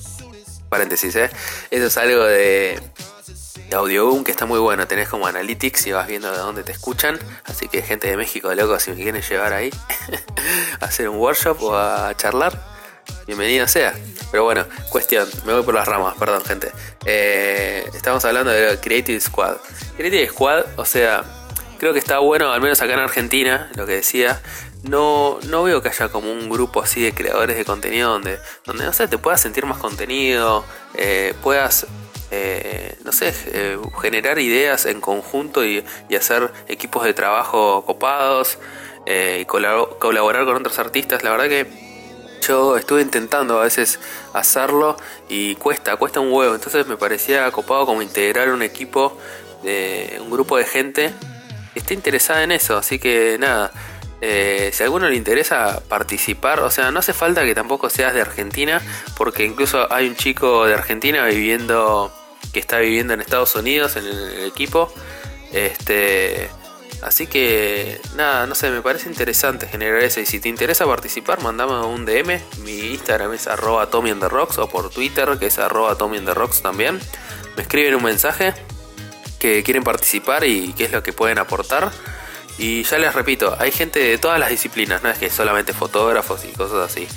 Paréntesis, 0.68 1.16
¿eh? 1.16 1.30
Eso 1.70 1.86
es 1.86 1.98
algo 1.98 2.26
de, 2.26 2.82
de 3.72 3.78
Audioboom 3.78 4.26
que 4.26 4.32
está 4.32 4.46
muy 4.46 4.60
bueno. 4.60 4.86
Tenés 4.86 5.08
como 5.08 5.26
analytics 5.28 5.88
y 5.88 5.94
vas 5.94 6.06
viendo 6.06 6.30
de 6.30 6.38
dónde 6.38 6.64
te 6.64 6.74
escuchan. 6.74 7.18
Así 7.46 7.70
que 7.70 7.82
gente 7.82 8.10
de 8.10 8.18
México, 8.18 8.54
loco, 8.54 8.78
si 8.80 8.92
me 8.92 8.98
quieren 8.98 9.22
llevar 9.22 9.54
ahí 9.54 9.72
a 10.82 10.86
hacer 10.86 11.08
un 11.08 11.16
workshop 11.16 11.64
o 11.64 11.76
a 11.76 12.14
charlar, 12.18 12.62
bienvenido 13.26 13.68
sea. 13.68 13.94
Pero 14.30 14.44
bueno, 14.44 14.66
cuestión, 14.90 15.28
me 15.46 15.54
voy 15.54 15.64
por 15.64 15.74
las 15.74 15.88
ramas, 15.88 16.16
perdón 16.20 16.44
gente. 16.44 16.70
Eh, 17.06 17.90
estamos 17.94 18.24
hablando 18.26 18.52
de 18.52 18.78
Creative 18.80 19.22
Squad. 19.22 19.56
Creative 19.96 20.28
Squad, 20.28 20.66
o 20.76 20.84
sea, 20.84 21.24
creo 21.80 21.94
que 21.94 22.00
está 22.00 22.20
bueno, 22.20 22.52
al 22.52 22.60
menos 22.60 22.82
acá 22.82 22.94
en 22.94 23.00
Argentina, 23.00 23.72
lo 23.76 23.86
que 23.86 23.94
decía. 23.94 24.42
No, 24.84 25.40
no 25.44 25.64
veo 25.64 25.82
que 25.82 25.90
haya 25.90 26.10
como 26.10 26.32
un 26.32 26.50
grupo 26.50 26.82
así 26.82 27.04
de 27.04 27.14
creadores 27.14 27.56
de 27.56 27.64
contenido 27.64 28.10
donde, 28.10 28.40
donde 28.66 28.84
no 28.84 28.92
sé, 28.92 29.08
te 29.08 29.20
puedas 29.20 29.40
sentir 29.40 29.66
más 29.66 29.78
contenido, 29.78 30.66
eh, 30.96 31.36
puedas, 31.44 31.86
eh, 32.32 32.96
no 33.04 33.12
sé, 33.12 33.34
eh, 33.48 33.78
generar 34.02 34.40
ideas 34.40 34.86
en 34.86 35.02
conjunto 35.02 35.66
y, 35.66 35.84
hacer 36.16 36.52
equipos 36.68 37.04
de 37.04 37.14
trabajo 37.14 37.84
copados 37.86 38.60
y 39.08 39.46
colaborar 39.46 40.46
con 40.46 40.56
otros 40.58 40.78
artistas. 40.78 41.24
La 41.24 41.32
verdad 41.32 41.48
que 41.48 41.66
yo 42.42 42.78
estuve 42.78 43.02
intentando 43.02 43.60
a 43.60 43.64
veces 43.64 44.00
hacerlo 44.34 44.96
y 45.30 45.56
cuesta, 45.56 45.96
cuesta 45.96 46.20
un 46.20 46.32
huevo. 46.32 46.54
Entonces 46.54 46.86
me 46.88 46.98
parecía 46.98 47.50
copado 47.52 47.86
como 47.86 48.02
integrar 48.02 48.50
un 48.50 48.62
equipo, 48.62 49.18
un 49.64 50.30
grupo 50.30 50.58
de 50.58 50.66
gente 50.66 51.14
esté 51.76 51.94
interesada 51.94 52.44
en 52.44 52.52
eso. 52.52 52.78
Así 52.78 53.00
que 53.00 53.38
nada, 53.40 53.72
eh, 54.22 54.70
si 54.72 54.84
a 54.84 54.86
alguno 54.86 55.10
le 55.10 55.16
interesa 55.16 55.82
participar, 55.88 56.60
o 56.60 56.70
sea, 56.70 56.92
no 56.92 57.00
hace 57.00 57.14
falta 57.14 57.44
que 57.44 57.56
tampoco 57.56 57.90
seas 57.90 58.14
de 58.14 58.22
Argentina, 58.22 58.82
porque 59.18 59.44
incluso 59.44 59.92
hay 59.92 60.08
un 60.08 60.16
chico 60.16 60.66
de 60.66 60.76
Argentina 60.76 61.26
viviendo, 61.26 62.14
que 62.52 62.60
está 62.60 62.80
viviendo 62.80 63.14
en 63.14 63.22
Estados 63.22 63.56
Unidos 63.56 63.96
en 63.96 64.06
el, 64.06 64.46
equipo. 64.46 64.94
Este, 65.52 66.50
Así 67.02 67.26
que 67.26 68.00
nada, 68.16 68.46
no 68.46 68.54
sé, 68.54 68.70
me 68.70 68.82
parece 68.82 69.10
interesante 69.10 69.68
generar 69.68 70.04
eso. 70.04 70.20
Y 70.20 70.28
si 70.28 70.40
te 70.40 70.50
interesa 70.50 70.86
participar, 70.86 71.42
mandame 71.42 71.84
un 71.86 72.06
DM. 72.06 72.40
Mi 72.64 72.92
Instagram 72.92 73.34
es 73.34 73.48
arroba 73.48 73.90
Tommy 73.90 74.14
the 74.14 74.30
Rocks 74.30 74.60
o 74.60 74.70
por 74.70 74.92
Twitter, 74.92 75.38
que 75.40 75.48
es 75.48 75.58
arroba 75.58 75.98
Tommy 75.98 76.20
the 76.20 76.36
Rocks 76.36 76.62
también. 76.62 77.00
Me 77.56 77.64
escriben 77.64 77.96
un 77.96 78.04
mensaje 78.04 78.54
que 79.40 79.64
quieren 79.64 79.84
participar 79.84 80.44
y 80.44 80.74
qué 80.74 80.86
es 80.86 80.92
lo 80.92 81.02
que 81.02 81.12
pueden 81.12 81.40
aportar. 81.40 81.92
Y 82.60 82.84
ya 82.84 83.00
les 83.00 83.16
repito, 83.16 83.56
hay 83.58 83.72
gente 83.72 84.00
de 84.00 84.20
todas 84.20 84.40
las 84.40 84.52
disciplinas, 84.52 85.02
no 85.02 85.10
es 85.10 85.18
que 85.18 85.32
solamente 85.32 85.74
fotógrafos 85.74 86.46
y 86.46 86.50
cosas 86.50 86.92
así. 86.92 87.08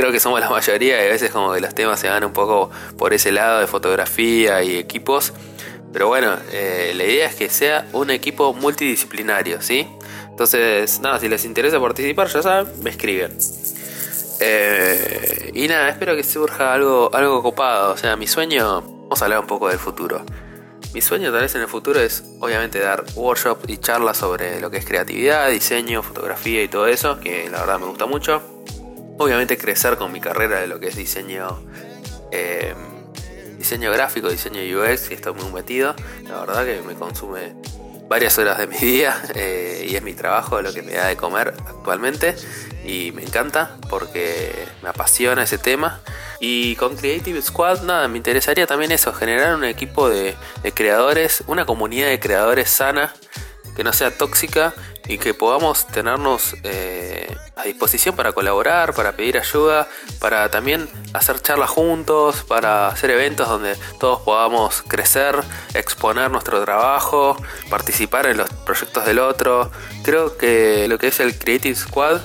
Creo 0.00 0.12
que 0.12 0.18
somos 0.18 0.40
la 0.40 0.48
mayoría 0.48 1.04
y 1.04 1.08
a 1.08 1.10
veces 1.10 1.30
como 1.30 1.52
que 1.52 1.60
los 1.60 1.74
temas 1.74 2.00
se 2.00 2.08
van 2.08 2.24
un 2.24 2.32
poco 2.32 2.70
por 2.96 3.12
ese 3.12 3.32
lado 3.32 3.60
de 3.60 3.66
fotografía 3.66 4.62
y 4.62 4.78
equipos. 4.78 5.34
Pero 5.92 6.08
bueno, 6.08 6.38
eh, 6.52 6.94
la 6.96 7.04
idea 7.04 7.26
es 7.26 7.34
que 7.34 7.50
sea 7.50 7.86
un 7.92 8.08
equipo 8.08 8.54
multidisciplinario, 8.54 9.60
¿sí? 9.60 9.86
Entonces, 10.30 11.00
nada, 11.00 11.20
si 11.20 11.28
les 11.28 11.44
interesa 11.44 11.78
participar, 11.78 12.28
ya 12.28 12.40
saben, 12.40 12.72
me 12.82 12.88
escriben. 12.88 13.36
Eh, 14.40 15.50
y 15.52 15.68
nada, 15.68 15.90
espero 15.90 16.16
que 16.16 16.24
surja 16.24 16.72
algo, 16.72 17.10
algo 17.12 17.42
copado. 17.42 17.92
O 17.92 17.96
sea, 17.98 18.16
mi 18.16 18.26
sueño, 18.26 18.80
vamos 18.80 19.20
a 19.20 19.26
hablar 19.26 19.40
un 19.40 19.46
poco 19.46 19.68
del 19.68 19.78
futuro. 19.78 20.24
Mi 20.94 21.02
sueño 21.02 21.30
tal 21.30 21.42
vez 21.42 21.54
en 21.56 21.60
el 21.60 21.68
futuro 21.68 22.00
es 22.00 22.24
obviamente 22.40 22.78
dar 22.78 23.04
workshops 23.16 23.68
y 23.68 23.76
charlas 23.76 24.16
sobre 24.16 24.62
lo 24.62 24.70
que 24.70 24.78
es 24.78 24.86
creatividad, 24.86 25.50
diseño, 25.50 26.02
fotografía 26.02 26.62
y 26.62 26.68
todo 26.68 26.86
eso, 26.86 27.20
que 27.20 27.50
la 27.50 27.60
verdad 27.60 27.78
me 27.78 27.84
gusta 27.84 28.06
mucho. 28.06 28.59
Obviamente 29.20 29.58
crecer 29.58 29.98
con 29.98 30.12
mi 30.12 30.18
carrera 30.18 30.62
de 30.62 30.66
lo 30.66 30.80
que 30.80 30.88
es 30.88 30.96
diseño, 30.96 31.62
eh, 32.32 32.74
diseño 33.58 33.92
gráfico, 33.92 34.30
diseño 34.30 34.62
UX, 34.62 35.10
y 35.10 35.14
estoy 35.14 35.34
muy 35.34 35.52
metido. 35.52 35.94
La 36.26 36.40
verdad 36.40 36.64
que 36.64 36.80
me 36.80 36.94
consume 36.94 37.54
varias 38.08 38.38
horas 38.38 38.56
de 38.56 38.66
mi 38.66 38.78
día 38.80 39.22
eh, 39.34 39.86
y 39.90 39.94
es 39.94 40.02
mi 40.02 40.14
trabajo 40.14 40.62
lo 40.62 40.72
que 40.72 40.80
me 40.80 40.94
da 40.94 41.08
de 41.08 41.18
comer 41.18 41.52
actualmente 41.66 42.34
y 42.82 43.12
me 43.12 43.22
encanta 43.22 43.76
porque 43.90 44.54
me 44.82 44.88
apasiona 44.88 45.42
ese 45.42 45.58
tema. 45.58 46.00
Y 46.40 46.76
con 46.76 46.96
Creative 46.96 47.42
Squad, 47.42 47.82
nada, 47.82 48.08
me 48.08 48.16
interesaría 48.16 48.66
también 48.66 48.90
eso, 48.90 49.12
generar 49.12 49.54
un 49.54 49.64
equipo 49.64 50.08
de, 50.08 50.34
creadores, 50.72 51.44
una 51.46 51.66
comunidad 51.66 52.08
de 52.08 52.20
creadores 52.20 52.70
sana, 52.70 53.12
que 53.76 53.84
no 53.84 53.92
sea 53.92 54.16
tóxica 54.16 54.72
y 55.10 55.18
que 55.18 55.34
podamos 55.34 55.88
tenernos 55.88 56.54
eh, 56.62 57.36
a 57.56 57.64
disposición 57.64 58.14
para 58.14 58.30
colaborar, 58.32 58.94
para 58.94 59.10
pedir 59.10 59.38
ayuda, 59.38 59.88
para 60.20 60.48
también 60.52 60.88
hacer 61.12 61.42
charlas 61.42 61.68
juntos, 61.68 62.44
para 62.46 62.86
hacer 62.86 63.10
eventos 63.10 63.48
donde 63.48 63.74
todos 63.98 64.20
podamos 64.20 64.84
crecer, 64.86 65.34
exponer 65.74 66.30
nuestro 66.30 66.62
trabajo, 66.62 67.36
participar 67.68 68.26
en 68.26 68.36
los 68.36 68.48
proyectos 68.64 69.04
del 69.04 69.18
otro. 69.18 69.72
Creo 70.04 70.38
que 70.38 70.86
lo 70.86 70.96
que 70.96 71.08
es 71.08 71.18
el 71.18 71.36
Creative 71.36 71.74
Squad 71.74 72.20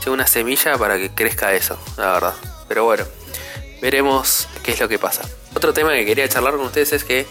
es 0.00 0.06
una 0.06 0.28
semilla 0.28 0.78
para 0.78 0.98
que 0.98 1.10
crezca 1.10 1.52
eso, 1.52 1.76
la 1.96 2.12
verdad. 2.12 2.34
Pero 2.68 2.84
bueno, 2.84 3.06
veremos 3.82 4.46
qué 4.62 4.70
es 4.70 4.78
lo 4.80 4.88
que 4.88 5.00
pasa. 5.00 5.22
Otro 5.52 5.72
tema 5.72 5.94
que 5.94 6.06
quería 6.06 6.28
charlar 6.28 6.54
con 6.54 6.66
ustedes 6.66 6.92
es 6.92 7.02
que 7.02 7.26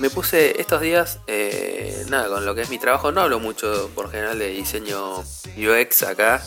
me 0.00 0.08
puse 0.08 0.60
estos 0.60 0.80
días, 0.80 1.20
eh, 1.26 2.04
nada, 2.08 2.28
con 2.28 2.46
lo 2.46 2.54
que 2.54 2.62
es 2.62 2.70
mi 2.70 2.78
trabajo, 2.78 3.12
no 3.12 3.20
hablo 3.20 3.38
mucho 3.38 3.90
por 3.94 4.10
general 4.10 4.38
de 4.38 4.48
diseño 4.48 5.18
UX 5.56 6.02
acá, 6.02 6.42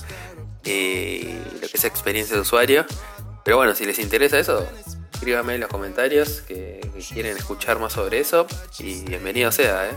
y 0.66 1.24
lo 1.62 1.68
que 1.68 1.78
es 1.78 1.84
experiencia 1.86 2.36
de 2.36 2.42
usuario. 2.42 2.86
Pero 3.46 3.58
bueno, 3.58 3.76
si 3.76 3.86
les 3.86 4.00
interesa 4.00 4.40
eso, 4.40 4.68
escríbanme 5.14 5.56
en 5.56 5.62
los 5.62 5.70
comentarios 5.70 6.42
que, 6.42 6.82
quieren 7.12 7.36
escuchar 7.38 7.80
más 7.80 7.94
sobre 7.94 8.20
eso 8.20 8.48
y 8.80 9.02
bienvenido 9.02 9.52
sea, 9.52 9.90
¿eh? 9.90 9.96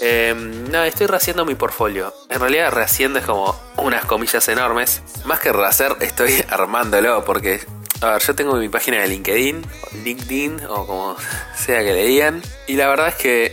Em, 0.00 0.70
nada, 0.70 0.86
estoy 0.86 1.08
rehaciendo 1.08 1.44
mi 1.44 1.56
portfolio. 1.56 2.14
En 2.28 2.38
realidad 2.38 2.70
rehaciendo 2.70 3.18
es 3.18 3.26
como 3.26 3.60
unas 3.76 4.04
comillas 4.04 4.46
enormes. 4.46 5.02
Más 5.24 5.40
que 5.40 5.52
rehacer, 5.52 5.96
estoy 6.00 6.44
armándolo 6.48 7.24
porque 7.24 7.60
a 8.00 8.12
ver, 8.12 8.22
yo 8.22 8.34
tengo 8.34 8.54
mi 8.54 8.68
página 8.68 9.00
de 9.00 9.08
LinkedIn, 9.08 9.66
LinkedIn, 10.04 10.60
o 10.68 10.86
como 10.86 11.16
sea 11.56 11.80
que 11.80 11.92
le 11.92 12.06
digan. 12.06 12.42
Y 12.66 12.74
la 12.74 12.88
verdad 12.88 13.08
es 13.08 13.14
que 13.16 13.52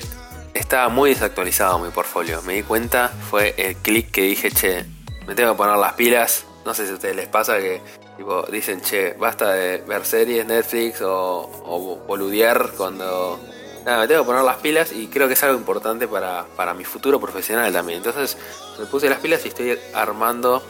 estaba 0.54 0.90
muy 0.90 1.12
desactualizado 1.12 1.80
mi 1.80 1.90
portfolio. 1.90 2.42
Me 2.44 2.54
di 2.54 2.64
cuenta, 2.64 3.12
fue 3.30 3.56
el 3.58 3.76
clic 3.78 4.12
que 4.12 4.22
dije, 4.22 4.52
che, 4.52 4.86
me 5.28 5.36
tengo 5.36 5.54
que 5.54 5.58
poner 5.58 5.78
las 5.78 5.94
pilas. 5.94 6.46
No 6.66 6.74
sé 6.74 6.86
si 6.86 6.92
a 6.92 6.96
ustedes 6.96 7.16
les 7.16 7.28
pasa 7.28 7.58
que 7.58 7.82
tipo, 8.18 8.44
dicen, 8.44 8.82
che, 8.82 9.14
basta 9.14 9.52
de 9.52 9.78
ver 9.80 10.06
series, 10.06 10.46
Netflix 10.46 11.02
o, 11.02 11.50
o 11.66 12.04
boludear 12.08 12.72
cuando... 12.78 13.40
Nada, 13.84 14.00
me 14.00 14.08
tengo 14.08 14.24
que 14.24 14.26
poner 14.26 14.44
las 14.44 14.58
pilas 14.58 14.92
y 14.92 15.08
creo 15.08 15.28
que 15.28 15.36
es 15.36 15.44
algo 15.44 15.60
importante 15.60 16.08
para, 16.08 16.46
para 16.56 16.74
mi 16.74 16.84
futuro 16.84 17.20
profesional 17.20 17.72
también. 17.72 18.00
Entonces 18.00 18.36
me 18.80 18.86
puse 18.88 19.08
las 19.10 19.20
pilas 19.20 19.46
y 19.46 19.50
estoy 19.50 19.78
armando 19.94 20.64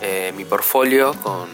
eh, 0.00 0.32
mi 0.36 0.44
portfolio 0.44 1.14
con 1.22 1.48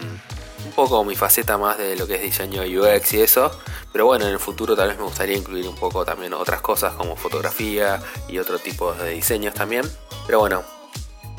un 0.65 0.71
poco 0.71 1.03
mi 1.03 1.15
faceta 1.15 1.57
más 1.57 1.77
de 1.77 1.95
lo 1.95 2.07
que 2.07 2.15
es 2.15 2.21
diseño 2.21 2.61
UX 2.61 3.13
y 3.13 3.21
eso. 3.21 3.51
Pero 3.91 4.05
bueno, 4.05 4.25
en 4.25 4.31
el 4.31 4.39
futuro 4.39 4.75
tal 4.75 4.89
vez 4.89 4.97
me 4.97 5.03
gustaría 5.03 5.37
incluir 5.37 5.67
un 5.67 5.75
poco 5.75 6.05
también 6.05 6.33
otras 6.33 6.61
cosas 6.61 6.93
como 6.93 7.15
fotografía 7.15 8.01
y 8.27 8.37
otro 8.39 8.59
tipo 8.59 8.93
de 8.93 9.11
diseños 9.11 9.53
también. 9.53 9.89
Pero 10.25 10.39
bueno, 10.39 10.63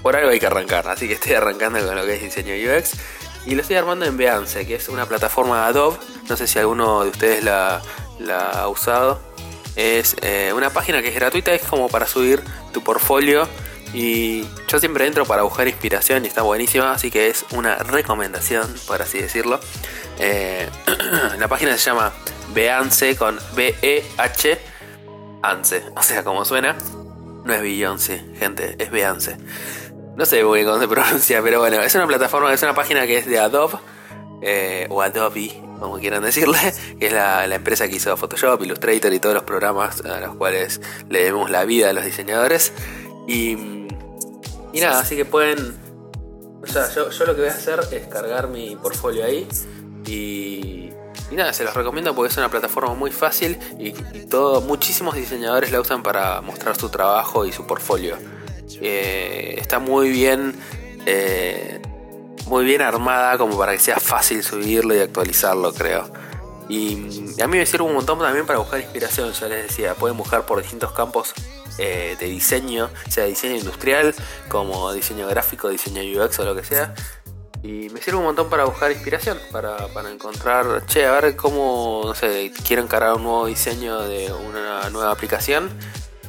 por 0.03 0.17
algo 0.17 0.31
hay 0.31 0.41
que 0.41 0.47
arrancar. 0.47 0.89
Así 0.89 1.09
que 1.09 1.15
estoy 1.15 1.35
arrancando 1.35 1.85
con 1.85 1.97
lo 1.97 2.05
que 2.05 2.15
es 2.15 2.23
diseño 2.23 2.55
UX. 2.55 2.93
Y 3.47 3.55
lo 3.55 3.63
estoy 3.63 3.77
armando 3.77 4.07
en 4.07 4.17
Behance, 4.17 4.67
que 4.67 4.77
es 4.77 4.89
una 4.89 5.07
plataforma 5.07 5.67
Adobe. 5.67 5.99
No 6.29 6.37
sé 6.37 6.47
si 6.47 6.59
alguno 6.59 7.03
de 7.05 7.11
ustedes 7.11 7.45
la, 7.45 7.83
ha 8.53 8.69
usado. 8.69 9.21
Es 9.77 10.17
eh, 10.23 10.53
una 10.55 10.71
página 10.71 11.03
que 11.03 11.09
es 11.09 11.15
gratuita, 11.15 11.53
es 11.53 11.63
como 11.63 11.89
para 11.89 12.07
subir 12.07 12.43
tu 12.73 12.83
portfolio 12.83 13.49
y 13.95 14.45
yo 14.67 14.81
siempre 14.81 15.07
entro 15.07 15.25
para 15.25 15.45
buscar 15.45 15.69
inspiración 15.69 16.25
y 16.25 16.29
está 16.29 16.43
buenísima, 16.43 16.93
así 16.93 17.13
que 17.13 17.29
es 17.29 17.47
una 17.53 17.77
recomendación, 17.77 18.75
por 18.89 19.01
así 19.01 19.21
decirlo. 19.21 19.61
Eh, 20.19 20.69
la 21.39 21.47
página 21.47 21.79
se 21.79 21.91
llama 21.91 22.13
Beance 22.53 23.17
con 23.17 23.39
B-E-H 23.55 24.59
Ance, 25.43 25.85
o 25.95 26.03
sea, 26.03 26.25
como 26.25 26.45
suena. 26.45 26.77
No 27.45 27.53
es 27.53 27.63
Beyoncé, 27.63 28.25
gente, 28.39 28.75
es 28.79 28.91
Beance. 28.91 29.37
No 30.17 30.25
sé 30.25 30.43
muy 30.43 30.61
bien 30.61 30.67
cómo 30.67 30.81
se 30.81 30.89
pronuncia, 30.89 31.41
pero 31.43 31.61
bueno, 31.61 31.81
es 31.81 31.95
una 31.95 32.07
plataforma, 32.07 32.53
es 32.53 32.63
una 32.63 32.75
página 32.75 33.07
que 33.07 33.19
es 33.19 33.27
de 33.27 33.39
Adobe, 33.39 33.79
eh, 34.43 34.87
o 34.91 35.03
Adobe, 35.03 35.63
como 35.79 35.99
quieran 35.99 36.23
decirle, 36.23 36.59
que 36.99 37.07
es 37.07 37.13
la, 37.13 37.47
la, 37.47 37.55
empresa 37.55 37.87
que 37.87 37.97
hizo 37.97 38.17
Photoshop, 38.17 38.61
Illustrator 38.63 39.13
y 39.13 39.21
todos 39.21 39.35
los 39.37 39.45
programas 39.45 40.05
a 40.05 40.19
los 40.21 40.35
cuales 40.35 40.81
le 41.09 41.21
debemos 41.21 41.51
la 41.51 41.65
vida 41.65 41.91
a 41.91 41.93
los 41.93 42.05
diseñadores. 42.05 42.73
Y 43.27 43.84
y 44.75 44.81
nada, 44.81 45.01
así 45.01 45.17
que 45.17 45.25
pueden. 45.25 45.77
O 46.63 46.67
sea, 46.67 46.91
yo, 46.93 47.09
lo 47.09 47.35
que 47.35 47.43
voy 47.43 47.51
a 47.51 47.55
hacer 47.55 47.81
es 47.93 48.07
cargar 48.09 48.49
mi 48.49 48.75
portfolio 48.77 49.25
ahí. 49.25 49.47
Y, 50.07 50.91
y 51.31 51.35
nada, 51.37 51.53
se 51.53 51.65
los 51.65 51.75
recomiendo 51.75 52.15
porque 52.15 52.33
es 52.33 52.37
una 52.37 52.51
plataforma 52.51 52.95
muy 52.95 53.11
fácil 53.11 53.57
y, 53.79 53.93
todo, 54.27 54.61
muchísimos 54.61 55.15
diseñadores 55.15 55.71
la 55.71 55.81
usan 55.81 56.03
para 56.03 56.41
mostrar 56.41 56.77
su 56.77 56.89
trabajo 56.89 57.47
y 57.47 57.53
su 57.53 57.67
portfolio. 57.67 58.17
Eh, 58.81 59.55
está 59.59 59.79
muy 59.79 60.11
bien. 60.11 60.55
Eh, 61.07 61.81
muy 62.47 62.65
bien 62.65 62.83
armada 62.83 63.39
como 63.39 63.57
para 63.57 63.73
que 63.73 63.79
sea 63.79 63.99
fácil 63.99 64.43
subirlo 64.43 64.95
y 64.95 64.99
actualizarlo, 64.99 65.73
creo. 65.73 66.11
Y 66.69 67.41
a 67.41 67.47
mí 67.47 67.59
me 67.59 67.67
sirve 67.67 67.85
un 67.85 67.95
montón 67.95 68.19
también 68.19 68.47
para 68.47 68.59
buscar 68.59 68.81
inspiración, 68.81 69.33
ya 69.33 69.49
les 69.49 69.69
decía, 69.69 69.95
pueden 69.95 70.17
buscar 70.17 70.47
por 70.47 70.61
distintos 70.61 70.93
campos 70.93 71.33
eh, 71.79 72.17
de 72.19 72.27
diseño, 72.27 72.91
sea 73.09 73.25
diseño 73.25 73.57
industrial, 73.57 74.15
como 74.49 74.93
diseño 74.93 75.27
gráfico, 75.27 75.69
diseño 75.69 76.03
UX 76.03 76.39
o 76.39 76.45
lo 76.45 76.55
que 76.55 76.65
sea. 76.65 76.95
Y 77.65 77.89
me 77.89 78.01
sirve 78.03 78.19
un 78.19 78.25
montón 78.25 78.51
para 78.51 78.65
buscar 78.65 78.93
inspiración, 78.93 79.39
para, 79.51 79.89
encontrar, 80.13 80.85
che, 80.87 81.07
a 81.07 81.13
ver 81.13 81.35
cómo, 81.35 82.03
no 82.05 82.15
sé, 82.15 82.53
quiero 82.67 82.83
encarar 82.83 83.15
un 83.15 83.23
nuevo 83.23 83.47
diseño 83.47 84.03
de 84.03 84.31
una 84.31 84.91
nueva 84.91 85.11
aplicación. 85.11 85.71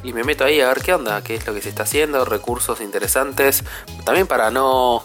Y 0.02 0.14
me 0.14 0.24
meto 0.24 0.44
ahí 0.44 0.62
a 0.62 0.68
ver 0.68 0.80
qué 0.80 0.94
onda, 0.94 1.22
qué 1.22 1.34
es 1.34 1.46
lo 1.46 1.52
que 1.52 1.60
se 1.60 1.68
está 1.68 1.82
haciendo, 1.82 2.24
recursos 2.24 2.80
interesantes. 2.80 3.64
También 4.04 4.26
para 4.26 4.50
no, 4.50 5.04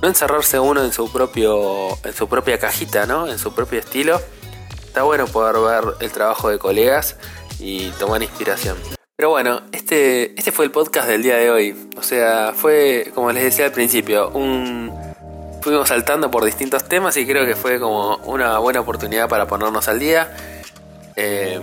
no 0.00 0.08
encerrarse 0.08 0.60
uno 0.60 0.84
en 0.84 0.92
su 0.92 1.10
propio 1.10 1.98
en 2.04 2.14
su 2.14 2.28
propia 2.28 2.58
cajita, 2.58 3.06
¿no? 3.06 3.26
En 3.26 3.38
su 3.40 3.52
propio 3.52 3.80
estilo. 3.80 4.20
Está 4.86 5.02
bueno 5.02 5.26
poder 5.26 5.56
ver 5.58 5.94
el 5.98 6.12
trabajo 6.12 6.50
de 6.50 6.58
colegas 6.60 7.16
y 7.58 7.90
tomar 7.92 8.22
inspiración. 8.22 8.76
Pero 9.16 9.30
bueno, 9.30 9.62
este, 9.70 10.36
este 10.36 10.50
fue 10.50 10.64
el 10.64 10.72
podcast 10.72 11.06
del 11.06 11.22
día 11.22 11.36
de 11.36 11.48
hoy. 11.48 11.88
O 11.96 12.02
sea, 12.02 12.52
fue, 12.52 13.12
como 13.14 13.30
les 13.30 13.44
decía 13.44 13.66
al 13.66 13.70
principio, 13.70 14.30
un... 14.30 14.92
Fuimos 15.62 15.88
saltando 15.88 16.32
por 16.32 16.44
distintos 16.44 16.84
temas 16.84 17.16
y 17.16 17.24
creo 17.24 17.46
que 17.46 17.54
fue 17.54 17.78
como 17.78 18.16
una 18.24 18.58
buena 18.58 18.80
oportunidad 18.80 19.28
para 19.28 19.46
ponernos 19.46 19.86
al 19.86 20.00
día. 20.00 20.36
Eh, 21.14 21.60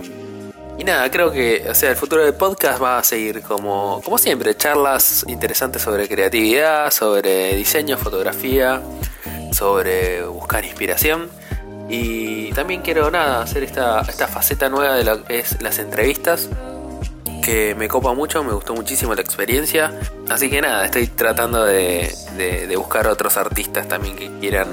y 0.78 0.84
nada, 0.84 1.10
creo 1.10 1.30
que, 1.30 1.66
o 1.68 1.74
sea, 1.74 1.90
el 1.90 1.96
futuro 1.96 2.24
del 2.24 2.32
podcast 2.32 2.82
va 2.82 2.98
a 2.98 3.04
seguir 3.04 3.42
como, 3.42 4.00
como 4.02 4.16
siempre, 4.16 4.56
charlas 4.56 5.26
interesantes 5.28 5.82
sobre 5.82 6.08
creatividad, 6.08 6.90
sobre 6.90 7.54
diseño, 7.54 7.98
fotografía, 7.98 8.80
sobre 9.52 10.24
buscar 10.24 10.64
inspiración. 10.64 11.28
Y 11.90 12.50
también 12.52 12.80
quiero 12.80 13.10
nada, 13.10 13.42
hacer 13.42 13.62
esta, 13.62 14.00
esta 14.00 14.26
faceta 14.26 14.70
nueva 14.70 14.94
de 14.94 15.04
lo 15.04 15.22
que 15.22 15.40
es 15.40 15.60
las 15.60 15.78
entrevistas 15.78 16.48
que 17.42 17.74
me 17.74 17.88
copa 17.88 18.14
mucho, 18.14 18.42
me 18.42 18.54
gustó 18.54 18.74
muchísimo 18.74 19.14
la 19.14 19.20
experiencia. 19.20 19.92
Así 20.30 20.48
que 20.48 20.62
nada, 20.62 20.86
estoy 20.86 21.08
tratando 21.08 21.64
de, 21.64 22.14
de 22.38 22.76
buscar 22.76 23.06
otros 23.08 23.36
artistas 23.36 23.86
también 23.86 24.16
que 24.16 24.30
quieran 24.40 24.68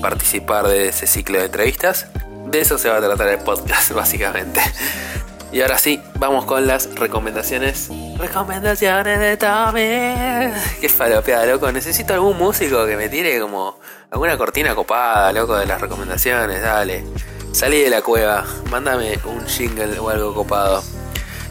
participar 0.00 0.68
de 0.68 0.88
ese 0.88 1.06
ciclo 1.06 1.38
de 1.38 1.46
entrevistas. 1.46 2.06
De 2.46 2.60
eso 2.60 2.78
se 2.78 2.88
va 2.88 2.96
a 2.96 3.00
tratar 3.00 3.28
el 3.28 3.38
podcast, 3.38 3.90
básicamente. 3.94 4.60
Y 5.52 5.60
ahora 5.62 5.78
sí, 5.78 6.02
vamos 6.18 6.44
con 6.44 6.66
las 6.66 6.94
recomendaciones. 6.94 7.88
Recomendaciones 8.18 9.18
de 9.18 9.36
Tommy. 9.36 10.52
Qué 10.80 10.88
falopeada, 10.88 11.46
loco. 11.46 11.70
Necesito 11.70 12.14
algún 12.14 12.36
músico 12.36 12.84
que 12.86 12.96
me 12.96 13.08
tire 13.08 13.40
como 13.40 13.78
alguna 14.10 14.36
cortina 14.36 14.74
copada, 14.74 15.32
loco, 15.32 15.56
de 15.56 15.66
las 15.66 15.80
recomendaciones. 15.80 16.62
Dale. 16.62 17.04
Salí 17.52 17.80
de 17.80 17.90
la 17.90 18.02
cueva. 18.02 18.44
Mándame 18.70 19.18
un 19.24 19.46
jingle 19.46 19.98
o 19.98 20.10
algo 20.10 20.34
copado. 20.34 20.82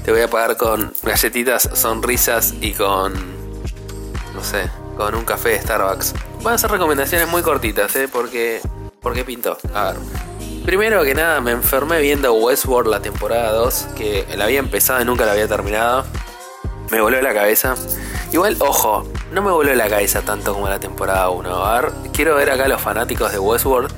Te 0.06 0.12
voy 0.12 0.22
a 0.22 0.30
pagar 0.30 0.56
con 0.56 0.94
galletitas, 1.02 1.68
sonrisas 1.74 2.54
y 2.62 2.74
con. 2.74 3.14
No 4.36 4.44
sé, 4.44 4.70
con 4.96 5.16
un 5.16 5.26
café 5.26 5.50
de 5.50 5.62
Starbucks. 5.62 6.14
Van 6.44 6.54
a 6.54 6.58
ser 6.60 6.70
recomendaciones 6.70 7.28
muy 7.28 7.42
cortitas, 7.42 7.96
¿eh? 7.96 8.08
Porque. 8.08 8.62
Porque 9.02 9.24
pinto. 9.24 9.58
A 9.74 9.94
ver. 9.94 9.96
Primero 10.64 11.04
que 11.04 11.16
nada, 11.16 11.42
me 11.42 11.52
enfermé 11.52 12.00
viendo 12.02 12.34
Westworld 12.34 12.92
la 12.92 13.02
temporada 13.02 13.52
2, 13.54 13.88
que 13.98 14.28
la 14.38 14.46
había 14.46 14.60
empezado 14.60 15.02
y 15.02 15.06
nunca 15.06 15.26
la 15.26 15.32
había 15.32 15.48
terminado. 15.48 16.06
Me 16.92 17.02
voló 17.02 17.20
la 17.20 17.34
cabeza. 17.34 17.74
Igual, 18.32 18.58
ojo, 18.60 19.12
no 19.32 19.42
me 19.42 19.52
voló 19.52 19.74
la 19.74 19.90
cabeza 19.90 20.22
tanto 20.22 20.54
como 20.54 20.70
la 20.70 20.80
temporada 20.80 21.32
1. 21.32 21.66
A 21.66 21.82
ver, 21.82 21.92
quiero 22.14 22.36
ver 22.36 22.52
acá 22.52 22.66
a 22.66 22.68
los 22.68 22.82
fanáticos 22.82 23.32
de 23.32 23.40
Westworld 23.40 23.92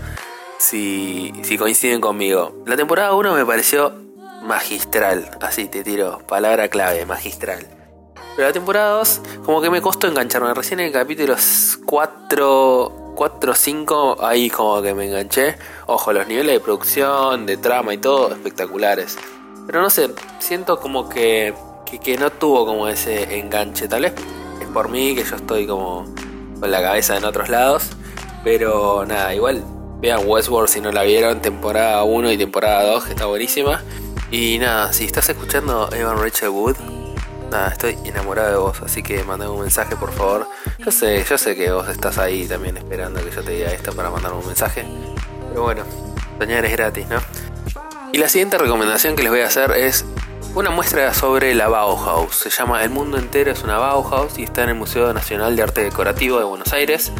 si, 0.57 1.33
si 1.43 1.57
coinciden 1.57 1.99
conmigo. 1.99 2.63
La 2.65 2.77
temporada 2.77 3.13
1 3.13 3.33
me 3.33 3.45
pareció 3.45 4.06
magistral. 4.47 5.29
Así 5.41 5.65
te 5.67 5.83
tiro, 5.83 6.19
palabra 6.27 6.69
clave, 6.69 7.05
magistral. 7.05 7.67
Pero 8.35 8.47
la 8.47 8.53
temporada 8.53 8.91
2, 8.97 9.21
como 9.45 9.61
que 9.61 9.69
me 9.69 9.81
costó 9.81 10.07
engancharme. 10.07 10.53
Recién 10.53 10.79
en 10.79 10.87
el 10.87 10.91
capítulo 10.91 11.35
4 11.85 13.07
4 13.17 13.51
o 13.51 13.55
5 13.55 14.17
ahí 14.23 14.49
como 14.49 14.81
que 14.81 14.93
me 14.93 15.07
enganché. 15.07 15.55
Ojo, 15.87 16.13
los 16.13 16.27
niveles 16.27 16.53
de 16.53 16.59
producción, 16.59 17.47
de 17.47 17.57
trama 17.57 17.93
y 17.95 17.97
todo 17.97 18.31
espectaculares. 18.31 19.17
Pero 19.65 19.81
no 19.81 19.89
sé, 19.89 20.11
siento 20.37 20.79
como 20.79 21.09
que, 21.09 21.53
que, 22.03 22.17
no 22.17 22.29
tuvo 22.29 22.65
como 22.67 22.87
ese 22.87 23.39
enganche. 23.39 23.87
Tal 23.87 24.03
vez 24.03 24.13
es 24.61 24.67
por 24.67 24.89
mí 24.89 25.15
que 25.15 25.23
yo 25.23 25.35
estoy 25.35 25.65
como 25.65 26.05
con 26.59 26.69
la 26.69 26.81
cabeza 26.81 27.17
en 27.17 27.25
otros 27.25 27.49
lados. 27.49 27.89
Pero 28.43 29.03
nada, 29.07 29.33
igual 29.33 29.63
vean 29.99 30.21
Westworld 30.27 30.69
si 30.69 30.79
no 30.79 30.91
la 30.91 31.01
vieron, 31.01 31.41
temporada 31.41 32.03
1 32.03 32.31
y 32.31 32.37
temporada 32.37 32.83
2, 32.83 33.05
que 33.05 33.09
está 33.09 33.25
buenísima. 33.25 33.81
Y 34.29 34.59
nada, 34.59 34.91
si 34.91 35.05
estás 35.05 35.29
escuchando 35.29 35.89
Evan 35.93 36.21
Rachel 36.21 36.49
Wood, 36.49 36.75
nada, 37.49 37.69
estoy 37.69 37.97
enamorado 38.03 38.49
de 38.49 38.57
vos, 38.57 38.81
así 38.81 39.01
que 39.01 39.23
mandame 39.23 39.51
un 39.51 39.61
mensaje 39.61 39.95
por 39.95 40.11
favor. 40.11 40.47
Yo 40.79 40.91
sé, 40.91 41.23
yo 41.23 41.37
sé 41.37 41.55
que 41.55 41.71
vos 41.71 41.87
estás 41.87 42.17
ahí 42.17 42.45
también 42.45 42.75
esperando 42.75 43.23
que 43.23 43.31
yo 43.31 43.41
te 43.41 43.51
diga 43.51 43.71
esto 43.71 43.93
para 43.93 44.09
mandarme 44.09 44.39
un 44.39 44.47
mensaje. 44.47 44.85
Pero 45.49 45.63
bueno, 45.63 45.83
soñar 46.39 46.65
es 46.65 46.71
gratis, 46.73 47.07
¿no? 47.07 47.19
Y 48.11 48.17
la 48.17 48.27
siguiente 48.27 48.57
recomendación 48.57 49.15
que 49.15 49.23
les 49.23 49.31
voy 49.31 49.41
a 49.41 49.47
hacer 49.47 49.71
es 49.71 50.03
una 50.55 50.71
muestra 50.71 51.13
sobre 51.13 51.55
la 51.55 51.69
Bauhaus. 51.69 52.35
Se 52.35 52.49
llama 52.49 52.83
El 52.83 52.89
mundo 52.89 53.17
entero 53.17 53.51
es 53.51 53.63
una 53.63 53.77
Bauhaus 53.77 54.37
y 54.39 54.43
está 54.43 54.63
en 54.63 54.69
el 54.69 54.75
Museo 54.75 55.13
Nacional 55.13 55.55
de 55.55 55.63
Arte 55.63 55.83
Decorativo 55.83 56.39
de 56.39 56.45
Buenos 56.45 56.73
Aires. 56.73 57.13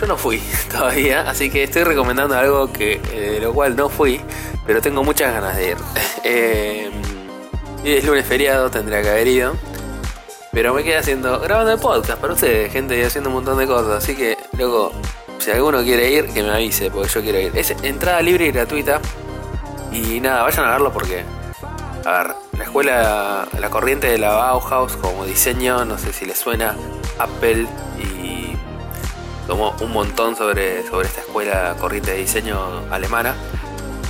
Yo 0.00 0.06
no 0.06 0.16
fui 0.16 0.40
todavía, 0.70 1.28
así 1.28 1.50
que 1.50 1.64
estoy 1.64 1.82
recomendando 1.82 2.36
algo 2.36 2.72
que 2.72 3.00
eh, 3.12 3.30
de 3.32 3.40
lo 3.40 3.52
cual 3.52 3.74
no 3.76 3.88
fui, 3.88 4.20
pero 4.66 4.80
tengo 4.80 5.04
muchas 5.04 5.32
ganas 5.32 5.56
de 5.56 5.70
ir. 5.70 5.76
eh, 6.24 6.90
es 7.84 8.04
lunes 8.04 8.26
feriado, 8.26 8.70
tendría 8.70 9.02
que 9.02 9.10
haber 9.10 9.26
ido. 9.26 9.54
Pero 10.52 10.72
me 10.72 10.84
quedé 10.84 10.98
haciendo, 10.98 11.40
grabando 11.40 11.72
el 11.72 11.80
podcast 11.80 12.20
para 12.20 12.32
ustedes, 12.32 12.72
gente, 12.72 12.98
y 12.98 13.02
haciendo 13.02 13.28
un 13.28 13.36
montón 13.36 13.58
de 13.58 13.66
cosas. 13.66 14.02
Así 14.04 14.14
que, 14.14 14.38
luego, 14.56 14.92
si 15.38 15.50
alguno 15.50 15.82
quiere 15.82 16.10
ir, 16.10 16.28
que 16.28 16.42
me 16.42 16.50
avise, 16.50 16.90
porque 16.90 17.08
yo 17.08 17.20
quiero 17.22 17.40
ir. 17.40 17.52
Es 17.56 17.72
entrada 17.82 18.22
libre 18.22 18.46
y 18.46 18.52
gratuita. 18.52 19.00
Y 19.92 20.20
nada, 20.20 20.42
vayan 20.44 20.64
a 20.64 20.70
verlo 20.70 20.92
porque, 20.92 21.24
a 22.04 22.22
ver, 22.22 22.34
la 22.56 22.64
escuela, 22.64 23.48
la 23.58 23.70
corriente 23.70 24.06
de 24.06 24.18
la 24.18 24.30
Bauhaus 24.30 24.96
como 24.96 25.24
diseño, 25.24 25.84
no 25.84 25.98
sé 25.98 26.12
si 26.12 26.24
les 26.24 26.38
suena, 26.38 26.76
Apple 27.18 27.66
y 27.98 28.56
tomó 29.46 29.74
un 29.80 29.92
montón 29.92 30.36
sobre, 30.36 30.86
sobre 30.86 31.06
esta 31.06 31.20
escuela 31.20 31.76
corriente 31.78 32.12
de 32.12 32.18
diseño 32.18 32.58
alemana 32.90 33.34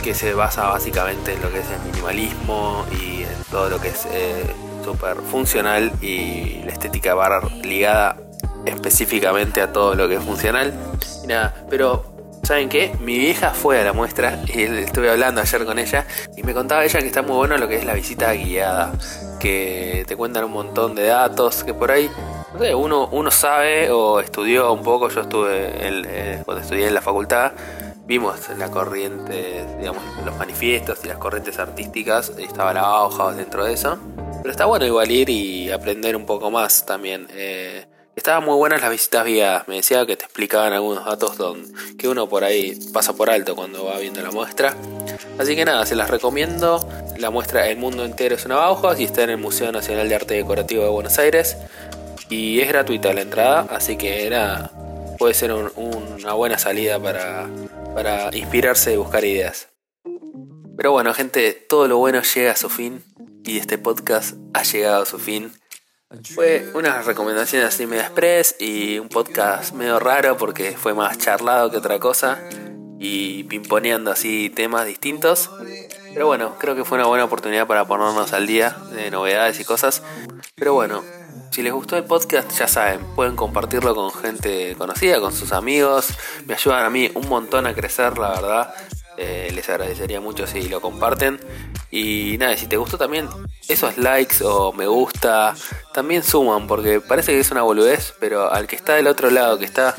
que 0.05 0.15
se 0.15 0.35
basa 0.35 0.69
básicamente 0.69 1.33
en 1.33 1.41
lo 1.41 1.51
que 1.51 1.61
es 1.61 1.71
el 1.71 1.81
minimalismo 1.91 2.85
y 2.93 3.23
en 3.23 3.45
todo 3.51 3.71
lo 3.71 3.81
que 3.81 3.89
es 3.89 4.07
eh, 4.13 4.45
súper 4.85 5.17
funcional 5.17 5.93
y 6.03 6.61
la 6.63 6.73
estética 6.73 7.15
va 7.15 7.41
ligada 7.63 8.19
específicamente 8.67 9.63
a 9.63 9.73
todo 9.73 9.95
lo 9.95 10.07
que 10.07 10.17
es 10.17 10.23
funcional. 10.23 10.75
Y 11.23 11.27
nada, 11.27 11.55
pero 11.71 12.05
¿saben 12.43 12.69
qué? 12.69 12.95
Mi 13.01 13.19
vieja 13.19 13.53
fue 13.53 13.81
a 13.81 13.85
la 13.85 13.95
muestra 13.95 14.43
y 14.47 14.65
estuve 14.65 15.09
hablando 15.09 15.41
ayer 15.41 15.65
con 15.65 15.79
ella 15.79 16.07
y 16.37 16.43
me 16.43 16.53
contaba 16.53 16.85
ella 16.85 17.01
que 17.01 17.07
está 17.07 17.23
muy 17.23 17.37
bueno 17.37 17.57
lo 17.57 17.67
que 17.67 17.77
es 17.77 17.87
la 17.87 17.95
visita 17.95 18.31
guiada, 18.35 18.93
que 19.41 20.05
te 20.07 20.17
cuentan 20.17 20.45
un 20.45 20.53
montón 20.53 20.95
de 20.95 21.07
datos, 21.07 21.65
que 21.65 21.73
por 21.73 21.91
ahí 21.91 22.11
uno, 22.77 23.09
uno 23.11 23.31
sabe 23.31 23.91
o 23.91 24.21
estudió 24.21 24.71
un 24.71 24.83
poco, 24.83 25.09
yo 25.09 25.23
estuve 25.23 25.73
eh, 25.81 26.43
cuando 26.45 26.63
estudié 26.63 26.89
en 26.89 26.95
la 26.95 27.01
facultad, 27.01 27.53
vimos 28.07 28.49
la 28.59 28.71
corriente, 28.71 29.65
digamos, 29.79 30.03
los 30.25 30.37
manifiestos 30.37 31.01
y 31.05 31.09
las 31.09 31.19
corrientes 31.19 31.59
artísticas, 31.59 32.33
estaba 32.39 32.73
la 32.75 32.83
Bauhaus 32.83 33.37
dentro 33.37 33.65
de 33.65 33.73
eso. 33.75 33.99
Pero 34.43 34.51
está 34.51 34.67
bueno 34.67 34.85
igual 34.85 35.11
ir 35.11 35.31
y 35.31 35.71
aprender 35.71 36.17
un 36.17 36.27
poco 36.27 36.51
más 36.51 36.85
también. 36.85 37.27
Eh, 37.31 37.87
estaban 38.15 38.45
muy 38.45 38.57
buenas 38.57 38.83
las 38.83 38.91
visitas 38.91 39.25
guiadas, 39.25 39.67
me 39.69 39.77
decía 39.77 40.05
que 40.05 40.17
te 40.17 40.25
explicaban 40.25 40.73
algunos 40.73 41.05
datos 41.05 41.39
don, 41.39 41.63
que 41.97 42.09
uno 42.09 42.29
por 42.29 42.45
ahí 42.45 42.79
pasa 42.93 43.15
por 43.15 43.31
alto 43.31 43.57
cuando 43.57 43.87
va 43.87 43.99
viendo 43.99 44.21
la 44.21 44.31
muestra. 44.31 44.77
Así 45.39 45.57
que 45.57 45.65
nada, 45.65 45.87
se 45.87 45.97
las 45.97 46.11
recomiendo. 46.11 46.87
La 47.17 47.31
muestra 47.31 47.69
El 47.69 47.79
Mundo 47.79 48.05
Entero 48.05 48.35
es 48.35 48.45
una 48.45 48.57
Bauhaus 48.57 49.01
y 49.01 49.05
está 49.05 49.23
en 49.23 49.31
el 49.31 49.39
Museo 49.39 49.73
Nacional 49.73 50.09
de 50.09 50.15
Arte 50.15 50.35
Decorativo 50.35 50.83
de 50.83 50.91
Buenos 50.91 51.19
Aires. 51.19 51.57
Y 52.29 52.61
es 52.61 52.69
gratuita 52.69 53.13
la 53.13 53.23
entrada, 53.23 53.67
así 53.71 53.97
que 53.97 54.27
era, 54.27 54.71
puede 55.19 55.35
ser 55.35 55.53
una 55.53 56.33
buena 56.33 56.59
salida 56.59 56.99
para, 56.99 57.49
para 57.95 58.31
inspirarse 58.37 58.93
y 58.93 58.97
buscar 58.97 59.25
ideas. 59.25 59.69
Pero 60.77 60.93
bueno, 60.93 61.15
gente, 61.15 61.53
todo 61.53 61.87
lo 61.87 61.99
bueno 61.99 62.21
llega 62.23 62.53
a 62.53 62.57
su 62.57 62.69
fin 62.69 63.05
y 63.45 63.59
este 63.59 63.79
podcast 63.79 64.35
ha 64.53 64.65
llegado 64.65 65.03
a 65.03 65.07
su 65.07 65.19
fin. 65.19 65.53
Fue 66.35 66.71
unas 66.75 67.07
recomendaciones 67.07 67.69
así 67.69 67.87
medio 67.87 68.03
express 68.03 68.57
y 68.59 68.99
un 68.99 69.09
podcast 69.09 69.73
medio 69.75 69.99
raro 70.01 70.37
porque 70.37 70.73
fue 70.73 70.95
más 70.95 71.19
charlado 71.19 71.71
que 71.71 71.77
otra 71.77 71.99
cosa 71.99 72.41
y 72.99 73.45
pimponeando 73.45 74.11
así 74.11 74.51
temas 74.51 74.87
distintos. 74.87 75.51
Pero 76.13 76.27
bueno, 76.27 76.57
creo 76.59 76.75
que 76.75 76.85
fue 76.85 76.99
una 76.99 77.07
buena 77.07 77.25
oportunidad 77.25 77.67
para 77.67 77.87
ponernos 77.87 78.33
al 78.33 78.47
día 78.47 78.77
de 78.93 79.11
novedades 79.11 79.61
y 79.61 79.65
cosas. 79.65 80.03
Pero 80.55 80.75
bueno, 80.75 81.03
si 81.55 81.63
les 81.63 81.73
gustó 81.73 81.97
el 81.97 82.03
podcast, 82.03 82.51
ya 82.59 82.67
saben, 82.67 82.99
pueden 83.15 83.37
compartirlo 83.37 83.95
con 83.95 84.11
gente 84.11 84.75
conocida, 84.77 85.21
con 85.21 85.33
sus 85.33 85.53
amigos. 85.53 86.09
Me 86.47 86.55
ayudan 86.55 86.85
a 86.85 86.91
mí 86.91 87.09
un 87.15 87.29
montón 87.29 87.69
a 87.69 87.75
crecer, 87.75 88.19
la 88.19 88.31
verdad. 88.31 88.75
Eh, 89.17 89.53
les 89.55 89.69
agradecería 89.69 90.21
mucho 90.21 90.49
si 90.49 90.69
lo 90.69 90.81
comparten. 90.81 91.39
Y 91.93 92.39
nada, 92.41 92.57
si 92.57 92.67
te 92.67 92.77
gustó 92.77 92.99
también, 92.99 93.29
esos 93.69 93.99
likes 93.99 94.43
o 94.43 94.73
me 94.73 94.89
gusta 94.89 95.55
también 95.93 96.25
suman, 96.25 96.67
porque 96.67 97.01
parece 97.01 97.31
que 97.31 97.39
es 97.39 97.53
una 97.53 97.63
boludez, 97.63 98.15
pero 98.19 98.53
al 98.53 98.67
que 98.67 98.75
está 98.75 98.95
del 98.95 99.07
otro 99.07 99.31
lado, 99.31 99.57
que 99.57 99.65
está 99.65 99.95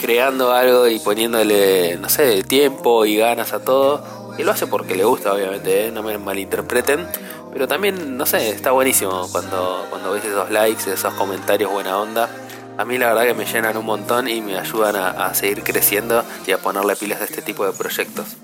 creando 0.00 0.52
algo 0.52 0.86
y 0.86 1.00
poniéndole, 1.00 1.96
no 1.96 2.08
sé, 2.08 2.44
tiempo 2.44 3.04
y 3.04 3.16
ganas 3.16 3.52
a 3.52 3.64
todo, 3.64 4.04
y 4.38 4.44
lo 4.44 4.52
hace 4.52 4.68
porque 4.68 4.94
le 4.94 5.02
gusta, 5.02 5.32
obviamente, 5.32 5.86
¿eh? 5.86 5.90
no 5.90 6.04
me 6.04 6.16
malinterpreten 6.18 7.08
pero 7.52 7.66
también, 7.66 8.16
no 8.16 8.26
sé, 8.26 8.50
está 8.50 8.72
buenísimo 8.72 9.28
cuando, 9.32 9.86
cuando 9.90 10.12
ves 10.12 10.24
esos 10.24 10.50
likes, 10.50 10.90
esos 10.92 11.14
comentarios 11.14 11.70
buena 11.70 11.98
onda. 11.98 12.28
A 12.76 12.84
mí 12.84 12.96
la 12.96 13.08
verdad 13.08 13.24
que 13.24 13.34
me 13.34 13.44
llenan 13.44 13.76
un 13.76 13.86
montón 13.86 14.28
y 14.28 14.40
me 14.40 14.56
ayudan 14.58 14.94
a, 14.94 15.34
seguir 15.34 15.64
creciendo 15.64 16.24
y 16.46 16.52
a 16.52 16.58
ponerle 16.58 16.94
pilas 16.94 17.20
a 17.20 17.24
este 17.24 17.42
tipo 17.42 17.66
de 17.66 17.72
proyectos. 17.72 18.36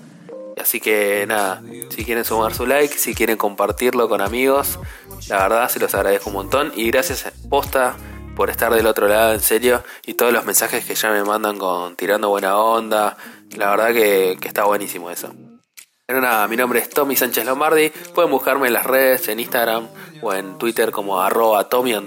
Así 0.61 0.81
que 0.81 1.25
nada, 1.27 1.61
si 1.89 2.03
quieren 2.03 2.25
sumar 2.25 2.53
su 2.53 2.65
like, 2.65 2.97
si 2.97 3.15
quieren 3.15 3.37
compartirlo 3.37 4.09
con 4.09 4.19
amigos, 4.19 4.79
la 5.29 5.37
verdad 5.37 5.69
se 5.69 5.79
los 5.79 5.93
agradezco 5.95 6.29
un 6.29 6.35
montón. 6.35 6.73
Y 6.75 6.91
gracias 6.91 7.31
posta 7.49 7.95
por 8.35 8.49
estar 8.49 8.73
del 8.73 8.87
otro 8.87 9.07
lado, 9.07 9.33
en 9.33 9.39
serio, 9.39 9.83
y 10.05 10.15
todos 10.15 10.33
los 10.33 10.43
mensajes 10.43 10.83
que 10.83 10.95
ya 10.95 11.11
me 11.11 11.23
mandan 11.23 11.57
con 11.57 11.95
tirando 11.95 12.27
buena 12.27 12.57
onda. 12.57 13.15
La 13.55 13.69
verdad 13.69 13.93
que 13.93 14.37
está 14.43 14.65
buenísimo 14.65 15.09
eso. 15.09 15.33
Pero 16.07 16.21
nada, 16.21 16.47
mi 16.47 16.55
nombre 16.55 16.79
es 16.79 16.89
Tommy 16.89 17.15
Sánchez 17.15 17.45
Lombardi. 17.45 17.89
Pueden 18.13 18.29
buscarme 18.29 18.67
en 18.67 18.73
las 18.73 18.85
redes, 18.85 19.27
en 19.27 19.39
Instagram 19.39 19.87
o 20.21 20.33
en 20.33 20.57
Twitter 20.59 20.91
como 20.91 21.19
arroba 21.19 21.67
Tommy 21.67 21.95
on. 21.95 22.05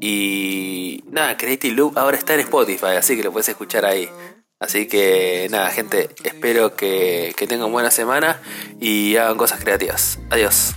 Y 0.00 1.02
nada, 1.10 1.36
Creative 1.36 1.74
Loop 1.74 1.98
ahora 1.98 2.16
está 2.16 2.34
en 2.34 2.40
Spotify, 2.40 2.96
así 2.98 3.16
que 3.16 3.24
lo 3.24 3.32
puedes 3.32 3.48
escuchar 3.48 3.84
ahí. 3.84 4.08
Así 4.60 4.86
que 4.86 5.48
nada, 5.50 5.70
gente, 5.70 6.10
espero 6.22 6.76
que, 6.76 7.34
que 7.36 7.46
tengan 7.46 7.72
buena 7.72 7.90
semana 7.90 8.40
y 8.80 9.16
hagan 9.16 9.36
cosas 9.36 9.60
creativas. 9.60 10.18
Adiós. 10.30 10.74